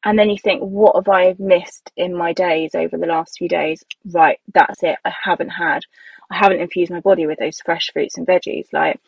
And 0.04 0.18
then 0.18 0.30
you 0.30 0.38
think, 0.38 0.62
what 0.62 0.96
have 0.96 1.10
I 1.10 1.36
missed 1.38 1.92
in 1.96 2.16
my 2.16 2.34
days 2.34 2.74
over 2.74 2.98
the 2.98 3.06
last 3.06 3.38
few 3.38 3.48
days? 3.48 3.84
Right, 4.12 4.40
that's 4.54 4.84
it. 4.84 4.98
I 5.06 5.14
haven't 5.24 5.50
had, 5.50 5.84
I 6.32 6.38
haven't 6.38 6.62
infused 6.62 6.92
my 6.92 7.02
body 7.02 7.28
with 7.28 7.40
those 7.40 7.60
fresh 7.60 7.90
fruits 7.94 8.18
and 8.18 8.28
veggies. 8.28 8.68
Like, 8.74 9.00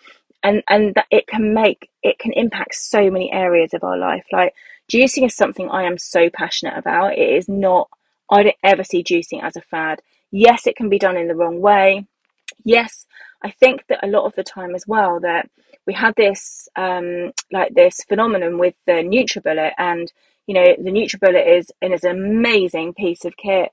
and 0.43 0.61
and 0.69 0.93
that 0.95 1.07
it 1.09 1.25
can 1.27 1.53
make 1.53 1.89
it 2.03 2.19
can 2.19 2.33
impact 2.33 2.75
so 2.75 3.09
many 3.09 3.31
areas 3.31 3.73
of 3.73 3.83
our 3.83 3.97
life. 3.97 4.25
Like 4.31 4.53
juicing 4.91 5.25
is 5.25 5.35
something 5.35 5.69
I 5.69 5.83
am 5.83 5.97
so 5.97 6.29
passionate 6.29 6.77
about. 6.77 7.17
It 7.17 7.29
is 7.37 7.47
not. 7.49 7.89
I 8.29 8.43
don't 8.43 8.55
ever 8.63 8.83
see 8.83 9.03
juicing 9.03 9.43
as 9.43 9.55
a 9.55 9.61
fad. 9.61 10.01
Yes, 10.31 10.67
it 10.67 10.75
can 10.75 10.89
be 10.89 10.99
done 10.99 11.17
in 11.17 11.27
the 11.27 11.35
wrong 11.35 11.61
way 11.61 12.05
yes, 12.63 13.05
I 13.41 13.51
think 13.51 13.85
that 13.87 14.03
a 14.03 14.07
lot 14.09 14.25
of 14.25 14.35
the 14.35 14.43
time 14.43 14.75
as 14.75 14.87
well 14.87 15.19
that 15.21 15.49
we 15.85 15.93
had 15.93 16.15
this 16.15 16.69
um, 16.75 17.33
like 17.51 17.73
this 17.73 18.03
phenomenon 18.07 18.57
with 18.57 18.75
the 18.85 18.93
NutriBullet, 18.93 19.73
and 19.77 20.11
you 20.47 20.53
know 20.53 20.75
the 20.77 20.91
NutriBullet 20.91 21.57
is 21.59 21.71
is 21.81 22.03
an 22.03 22.11
amazing 22.11 22.93
piece 22.93 23.25
of 23.25 23.37
kit. 23.37 23.71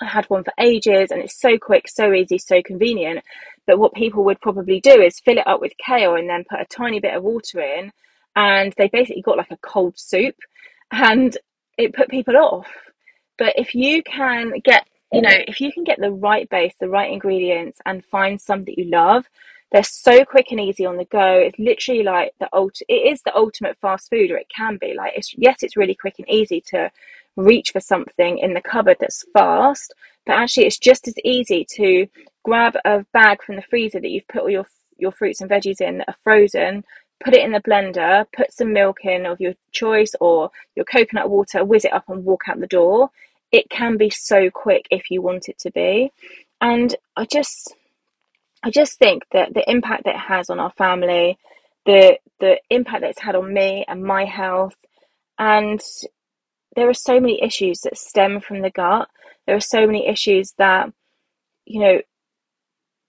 I 0.00 0.06
had 0.06 0.26
one 0.26 0.44
for 0.44 0.52
ages, 0.60 1.10
and 1.10 1.20
it's 1.22 1.40
so 1.40 1.58
quick, 1.58 1.88
so 1.88 2.12
easy, 2.12 2.38
so 2.38 2.62
convenient. 2.62 3.24
But 3.66 3.78
what 3.78 3.94
people 3.94 4.24
would 4.24 4.40
probably 4.40 4.80
do 4.80 5.00
is 5.02 5.20
fill 5.20 5.38
it 5.38 5.46
up 5.46 5.60
with 5.60 5.72
kale 5.84 6.14
and 6.14 6.28
then 6.28 6.44
put 6.48 6.60
a 6.60 6.66
tiny 6.66 7.00
bit 7.00 7.14
of 7.14 7.24
water 7.24 7.60
in, 7.60 7.92
and 8.36 8.72
they 8.76 8.88
basically 8.88 9.22
got 9.22 9.38
like 9.38 9.50
a 9.50 9.58
cold 9.58 9.98
soup, 9.98 10.36
and 10.92 11.36
it 11.76 11.94
put 11.94 12.08
people 12.08 12.36
off. 12.36 12.68
But 13.38 13.54
if 13.56 13.74
you 13.74 14.02
can 14.02 14.52
get 14.64 14.86
you 15.12 15.22
know, 15.22 15.34
if 15.46 15.60
you 15.60 15.72
can 15.72 15.84
get 15.84 15.98
the 15.98 16.10
right 16.10 16.48
base, 16.50 16.74
the 16.78 16.88
right 16.88 17.10
ingredients, 17.10 17.78
and 17.86 18.04
find 18.04 18.40
some 18.40 18.64
that 18.64 18.78
you 18.78 18.84
love, 18.84 19.24
they're 19.72 19.82
so 19.82 20.24
quick 20.24 20.46
and 20.50 20.60
easy 20.60 20.86
on 20.86 20.96
the 20.96 21.04
go. 21.04 21.38
It's 21.38 21.58
literally 21.58 22.02
like 22.02 22.32
the 22.40 22.48
ult. 22.52 22.80
It 22.88 23.12
is 23.12 23.22
the 23.22 23.36
ultimate 23.36 23.76
fast 23.78 24.08
food, 24.10 24.30
or 24.30 24.36
it 24.36 24.48
can 24.54 24.78
be. 24.78 24.94
Like, 24.94 25.12
it's 25.16 25.34
yes, 25.36 25.62
it's 25.62 25.76
really 25.76 25.94
quick 25.94 26.14
and 26.18 26.28
easy 26.28 26.60
to 26.68 26.90
reach 27.36 27.70
for 27.72 27.80
something 27.80 28.38
in 28.38 28.54
the 28.54 28.60
cupboard 28.60 28.96
that's 29.00 29.24
fast, 29.32 29.94
but 30.26 30.34
actually, 30.34 30.66
it's 30.66 30.78
just 30.78 31.06
as 31.06 31.14
easy 31.24 31.66
to 31.72 32.06
grab 32.44 32.76
a 32.84 33.04
bag 33.12 33.42
from 33.42 33.56
the 33.56 33.62
freezer 33.62 34.00
that 34.00 34.10
you've 34.10 34.28
put 34.28 34.42
all 34.42 34.50
your 34.50 34.66
your 34.98 35.12
fruits 35.12 35.40
and 35.40 35.50
veggies 35.50 35.80
in 35.80 35.98
that 35.98 36.08
are 36.08 36.16
frozen, 36.24 36.84
put 37.22 37.34
it 37.34 37.44
in 37.44 37.52
the 37.52 37.60
blender, 37.60 38.26
put 38.36 38.52
some 38.52 38.72
milk 38.72 39.04
in 39.04 39.26
of 39.26 39.40
your 39.40 39.54
choice 39.70 40.12
or 40.20 40.50
your 40.74 40.84
coconut 40.84 41.30
water, 41.30 41.64
whiz 41.64 41.84
it 41.84 41.92
up 41.92 42.08
and 42.08 42.24
walk 42.24 42.42
out 42.48 42.58
the 42.58 42.66
door 42.66 43.10
it 43.52 43.70
can 43.70 43.96
be 43.96 44.10
so 44.10 44.50
quick 44.50 44.86
if 44.90 45.10
you 45.10 45.22
want 45.22 45.48
it 45.48 45.58
to 45.58 45.70
be. 45.70 46.12
And 46.60 46.94
I 47.16 47.24
just 47.24 47.74
I 48.62 48.70
just 48.70 48.98
think 48.98 49.24
that 49.32 49.54
the 49.54 49.68
impact 49.70 50.04
that 50.04 50.16
it 50.16 50.20
has 50.20 50.50
on 50.50 50.60
our 50.60 50.72
family, 50.72 51.38
the 51.86 52.18
the 52.40 52.60
impact 52.70 53.02
that 53.02 53.10
it's 53.10 53.20
had 53.22 53.36
on 53.36 53.52
me 53.52 53.84
and 53.88 54.02
my 54.02 54.24
health, 54.24 54.76
and 55.38 55.80
there 56.76 56.88
are 56.88 56.94
so 56.94 57.20
many 57.20 57.42
issues 57.42 57.80
that 57.80 57.96
stem 57.96 58.40
from 58.40 58.62
the 58.62 58.70
gut. 58.70 59.08
There 59.46 59.56
are 59.56 59.60
so 59.60 59.86
many 59.86 60.06
issues 60.06 60.52
that, 60.58 60.92
you 61.64 61.80
know, 61.80 62.00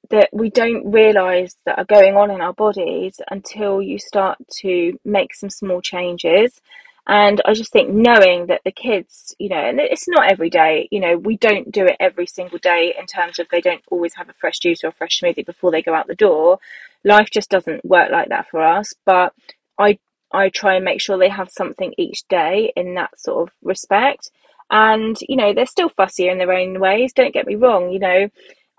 that 0.09 0.29
we 0.33 0.49
don't 0.49 0.91
realize 0.91 1.55
that 1.65 1.77
are 1.77 1.85
going 1.85 2.15
on 2.15 2.31
in 2.31 2.41
our 2.41 2.53
bodies 2.53 3.19
until 3.29 3.81
you 3.81 3.99
start 3.99 4.37
to 4.61 4.97
make 5.05 5.35
some 5.35 5.49
small 5.49 5.81
changes. 5.81 6.59
And 7.07 7.41
I 7.45 7.53
just 7.53 7.71
think 7.71 7.89
knowing 7.89 8.47
that 8.47 8.61
the 8.63 8.71
kids, 8.71 9.35
you 9.39 9.49
know, 9.49 9.57
and 9.57 9.79
it's 9.79 10.07
not 10.07 10.31
every 10.31 10.49
day, 10.49 10.87
you 10.91 10.99
know, 10.99 11.17
we 11.17 11.37
don't 11.37 11.71
do 11.71 11.85
it 11.85 11.97
every 11.99 12.27
single 12.27 12.59
day 12.59 12.93
in 12.99 13.05
terms 13.07 13.39
of 13.39 13.47
they 13.49 13.61
don't 13.61 13.81
always 13.89 14.13
have 14.15 14.29
a 14.29 14.33
fresh 14.33 14.59
juice 14.59 14.83
or 14.83 14.87
a 14.89 14.93
fresh 14.93 15.19
smoothie 15.21 15.45
before 15.45 15.71
they 15.71 15.81
go 15.81 15.93
out 15.93 16.07
the 16.07 16.15
door. 16.15 16.59
Life 17.03 17.29
just 17.31 17.49
doesn't 17.49 17.83
work 17.85 18.11
like 18.11 18.29
that 18.29 18.47
for 18.49 18.61
us. 18.61 18.93
But 19.05 19.33
I 19.79 19.97
I 20.31 20.49
try 20.49 20.75
and 20.75 20.85
make 20.85 21.01
sure 21.01 21.17
they 21.17 21.29
have 21.29 21.49
something 21.51 21.93
each 21.97 22.27
day 22.29 22.71
in 22.75 22.93
that 22.95 23.19
sort 23.19 23.47
of 23.49 23.53
respect. 23.63 24.29
And, 24.71 25.17
you 25.27 25.35
know, 25.35 25.53
they're 25.53 25.65
still 25.65 25.89
fussy 25.89 26.27
in 26.29 26.37
their 26.37 26.53
own 26.53 26.79
ways, 26.79 27.13
don't 27.13 27.33
get 27.33 27.47
me 27.47 27.55
wrong, 27.55 27.89
you 27.89 27.97
know. 27.99 28.29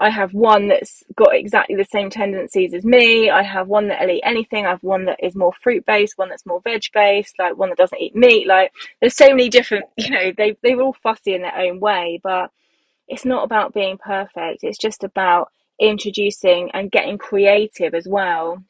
I 0.00 0.08
have 0.08 0.32
one 0.32 0.68
that's 0.68 1.04
got 1.14 1.36
exactly 1.36 1.76
the 1.76 1.84
same 1.84 2.08
tendencies 2.08 2.72
as 2.72 2.86
me. 2.86 3.28
I 3.28 3.42
have 3.42 3.68
one 3.68 3.88
that'll 3.88 4.08
eat 4.08 4.22
anything. 4.24 4.64
I 4.64 4.70
have 4.70 4.82
one 4.82 5.04
that 5.04 5.22
is 5.22 5.36
more 5.36 5.52
fruit 5.52 5.84
based, 5.84 6.16
one 6.16 6.30
that's 6.30 6.46
more 6.46 6.62
veg 6.62 6.84
based, 6.94 7.38
like 7.38 7.58
one 7.58 7.68
that 7.68 7.76
doesn't 7.78 8.00
eat 8.00 8.16
meat. 8.16 8.46
Like 8.46 8.72
there's 9.00 9.14
so 9.14 9.28
many 9.28 9.50
different, 9.50 9.84
you 9.98 10.10
know, 10.10 10.32
they 10.34 10.56
they're 10.62 10.80
all 10.80 10.96
fussy 11.02 11.34
in 11.34 11.42
their 11.42 11.56
own 11.56 11.80
way, 11.80 12.18
but 12.22 12.50
it's 13.08 13.26
not 13.26 13.44
about 13.44 13.74
being 13.74 13.98
perfect. 13.98 14.64
It's 14.64 14.78
just 14.78 15.04
about 15.04 15.52
introducing 15.78 16.70
and 16.72 16.90
getting 16.90 17.18
creative 17.18 17.94
as 17.94 18.08
well 18.08 18.64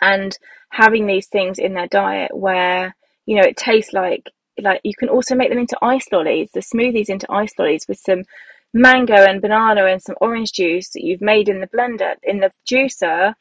and 0.00 0.36
having 0.70 1.06
these 1.06 1.28
things 1.28 1.58
in 1.58 1.74
their 1.74 1.88
diet 1.88 2.36
where, 2.36 2.96
you 3.26 3.36
know, 3.36 3.46
it 3.46 3.56
tastes 3.56 3.92
like 3.92 4.28
like 4.60 4.80
you 4.82 4.94
can 4.98 5.08
also 5.08 5.36
make 5.36 5.50
them 5.50 5.58
into 5.58 5.78
ice 5.82 6.06
lollies, 6.10 6.50
the 6.52 6.60
smoothies 6.60 7.08
into 7.08 7.30
ice 7.30 7.52
lollies 7.58 7.86
with 7.88 7.98
some 7.98 8.24
mango 8.74 9.14
and 9.14 9.40
banana 9.40 9.86
and 9.86 10.02
some 10.02 10.16
orange 10.20 10.52
juice 10.52 10.90
that 10.90 11.04
you've 11.04 11.22
made 11.22 11.48
in 11.48 11.60
the 11.60 11.68
blender 11.68 12.16
in 12.24 12.40
the 12.40 12.50
juicer 12.68 13.32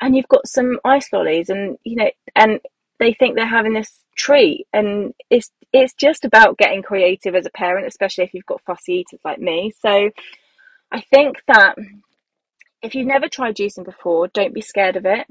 and 0.00 0.16
you've 0.16 0.28
got 0.28 0.48
some 0.48 0.80
ice 0.84 1.12
lollies 1.12 1.50
and 1.50 1.78
you 1.84 1.94
know 1.94 2.10
and 2.34 2.58
they 2.98 3.12
think 3.12 3.36
they're 3.36 3.46
having 3.46 3.74
this 3.74 4.04
treat. 4.16 4.66
And 4.72 5.14
it's 5.30 5.50
it's 5.72 5.94
just 5.94 6.24
about 6.24 6.58
getting 6.58 6.82
creative 6.82 7.34
as 7.34 7.46
a 7.46 7.50
parent 7.50 7.86
especially 7.86 8.24
if 8.24 8.34
you've 8.34 8.46
got 8.46 8.62
fussy 8.62 8.94
eaters 8.94 9.20
like 9.24 9.38
me. 9.38 9.72
So 9.78 10.10
i 10.90 11.00
think 11.12 11.36
that 11.46 11.76
if 12.82 12.94
you've 12.94 13.06
never 13.06 13.28
tried 13.28 13.56
juicing 13.56 13.84
before 13.84 14.28
don't 14.28 14.54
be 14.54 14.62
scared 14.62 14.96
of 14.96 15.04
it 15.04 15.26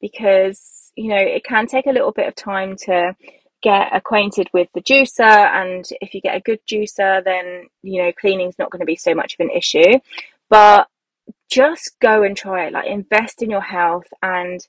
because 0.00 0.92
you 0.94 1.08
know 1.08 1.16
it 1.16 1.42
can 1.44 1.66
take 1.66 1.86
a 1.86 1.92
little 1.92 2.12
bit 2.12 2.28
of 2.28 2.34
time 2.36 2.76
to 2.76 3.14
get 3.62 3.94
acquainted 3.94 4.48
with 4.52 4.68
the 4.72 4.80
juicer 4.80 5.20
and 5.20 5.84
if 6.00 6.14
you 6.14 6.20
get 6.20 6.36
a 6.36 6.40
good 6.40 6.60
juicer 6.66 7.22
then 7.24 7.66
you 7.82 8.02
know 8.02 8.12
cleaning's 8.18 8.58
not 8.58 8.70
going 8.70 8.80
to 8.80 8.86
be 8.86 8.96
so 8.96 9.14
much 9.14 9.34
of 9.34 9.40
an 9.40 9.50
issue. 9.50 9.98
But 10.48 10.88
just 11.48 11.96
go 12.00 12.22
and 12.22 12.36
try 12.36 12.66
it. 12.66 12.72
Like 12.72 12.86
invest 12.86 13.42
in 13.42 13.50
your 13.50 13.60
health 13.60 14.06
and 14.22 14.66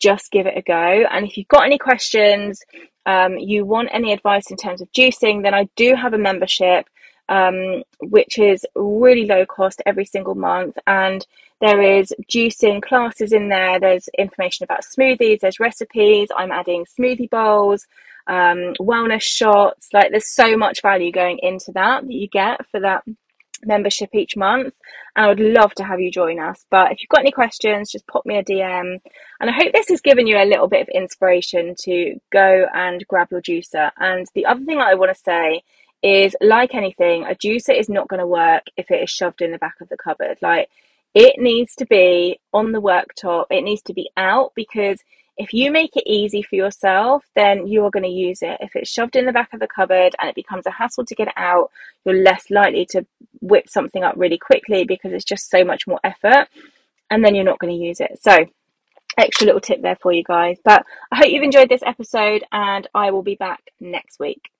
just 0.00 0.30
give 0.30 0.46
it 0.46 0.56
a 0.56 0.62
go. 0.62 1.04
And 1.10 1.26
if 1.26 1.36
you've 1.36 1.48
got 1.48 1.64
any 1.64 1.78
questions 1.78 2.62
um, 3.06 3.38
you 3.38 3.64
want 3.64 3.88
any 3.92 4.12
advice 4.12 4.50
in 4.50 4.58
terms 4.58 4.82
of 4.82 4.92
juicing 4.92 5.42
then 5.42 5.54
i 5.54 5.66
do 5.74 5.94
have 5.94 6.12
a 6.12 6.18
membership 6.18 6.86
um, 7.30 7.84
which 8.00 8.38
is 8.38 8.66
really 8.74 9.24
low 9.24 9.46
cost 9.46 9.80
every 9.86 10.04
single 10.04 10.34
month. 10.34 10.76
And 10.86 11.24
there 11.60 11.80
is 11.80 12.12
juicing 12.30 12.82
classes 12.82 13.32
in 13.32 13.48
there. 13.48 13.78
There's 13.78 14.08
information 14.18 14.64
about 14.64 14.84
smoothies. 14.84 15.40
There's 15.40 15.60
recipes. 15.60 16.28
I'm 16.36 16.50
adding 16.50 16.84
smoothie 16.84 17.30
bowls 17.30 17.86
um, 18.26 18.74
wellness 18.80 19.22
shots. 19.22 19.88
Like 19.92 20.10
there's 20.10 20.32
so 20.32 20.56
much 20.56 20.82
value 20.82 21.12
going 21.12 21.38
into 21.42 21.72
that 21.72 22.02
that 22.02 22.12
you 22.12 22.28
get 22.28 22.66
for 22.70 22.80
that 22.80 23.04
membership 23.64 24.08
each 24.14 24.36
month 24.36 24.72
and 25.16 25.26
I 25.26 25.28
would 25.28 25.40
love 25.40 25.74
to 25.74 25.84
have 25.84 26.00
you 26.00 26.10
join 26.10 26.38
us. 26.38 26.64
But 26.70 26.92
if 26.92 27.00
you've 27.00 27.08
got 27.08 27.20
any 27.20 27.32
questions, 27.32 27.90
just 27.90 28.06
pop 28.06 28.24
me 28.24 28.38
a 28.38 28.44
DM. 28.44 28.96
And 29.40 29.50
I 29.50 29.52
hope 29.52 29.72
this 29.72 29.88
has 29.88 30.00
given 30.00 30.26
you 30.26 30.36
a 30.36 30.44
little 30.44 30.68
bit 30.68 30.82
of 30.82 30.88
inspiration 30.88 31.74
to 31.80 32.16
go 32.30 32.66
and 32.72 33.06
grab 33.08 33.28
your 33.30 33.42
juicer. 33.42 33.90
And 33.98 34.26
the 34.34 34.46
other 34.46 34.64
thing 34.64 34.78
I 34.78 34.94
want 34.94 35.14
to 35.14 35.20
say 35.20 35.62
is 36.02 36.34
like 36.40 36.74
anything, 36.74 37.24
a 37.24 37.34
juicer 37.34 37.78
is 37.78 37.88
not 37.88 38.08
going 38.08 38.20
to 38.20 38.26
work 38.26 38.64
if 38.76 38.90
it 38.90 39.02
is 39.02 39.10
shoved 39.10 39.42
in 39.42 39.52
the 39.52 39.58
back 39.58 39.74
of 39.80 39.88
the 39.88 39.96
cupboard. 39.96 40.38
Like 40.40 40.68
it 41.14 41.40
needs 41.40 41.74
to 41.76 41.86
be 41.86 42.40
on 42.52 42.72
the 42.72 42.80
worktop, 42.80 43.46
it 43.50 43.62
needs 43.62 43.82
to 43.82 43.92
be 43.92 44.10
out 44.16 44.52
because 44.54 45.00
if 45.40 45.54
you 45.54 45.70
make 45.70 45.96
it 45.96 46.04
easy 46.06 46.42
for 46.42 46.54
yourself, 46.56 47.24
then 47.34 47.66
you 47.66 47.82
are 47.86 47.90
going 47.90 48.02
to 48.02 48.10
use 48.10 48.42
it. 48.42 48.58
If 48.60 48.76
it's 48.76 48.90
shoved 48.90 49.16
in 49.16 49.24
the 49.24 49.32
back 49.32 49.54
of 49.54 49.60
the 49.60 49.66
cupboard 49.66 50.14
and 50.18 50.28
it 50.28 50.34
becomes 50.34 50.66
a 50.66 50.70
hassle 50.70 51.06
to 51.06 51.14
get 51.14 51.28
it 51.28 51.34
out, 51.34 51.70
you're 52.04 52.22
less 52.22 52.50
likely 52.50 52.84
to 52.90 53.06
whip 53.40 53.70
something 53.70 54.04
up 54.04 54.16
really 54.18 54.36
quickly 54.36 54.84
because 54.84 55.14
it's 55.14 55.24
just 55.24 55.48
so 55.48 55.64
much 55.64 55.86
more 55.86 55.98
effort 56.04 56.46
and 57.10 57.24
then 57.24 57.34
you're 57.34 57.42
not 57.42 57.58
going 57.58 57.74
to 57.74 57.84
use 57.84 58.00
it. 58.00 58.18
So, 58.20 58.44
extra 59.16 59.46
little 59.46 59.62
tip 59.62 59.80
there 59.80 59.96
for 60.02 60.12
you 60.12 60.22
guys. 60.22 60.58
But 60.62 60.84
I 61.10 61.16
hope 61.16 61.30
you've 61.30 61.42
enjoyed 61.42 61.70
this 61.70 61.82
episode 61.86 62.44
and 62.52 62.86
I 62.94 63.10
will 63.10 63.22
be 63.22 63.36
back 63.36 63.62
next 63.80 64.20
week. 64.20 64.50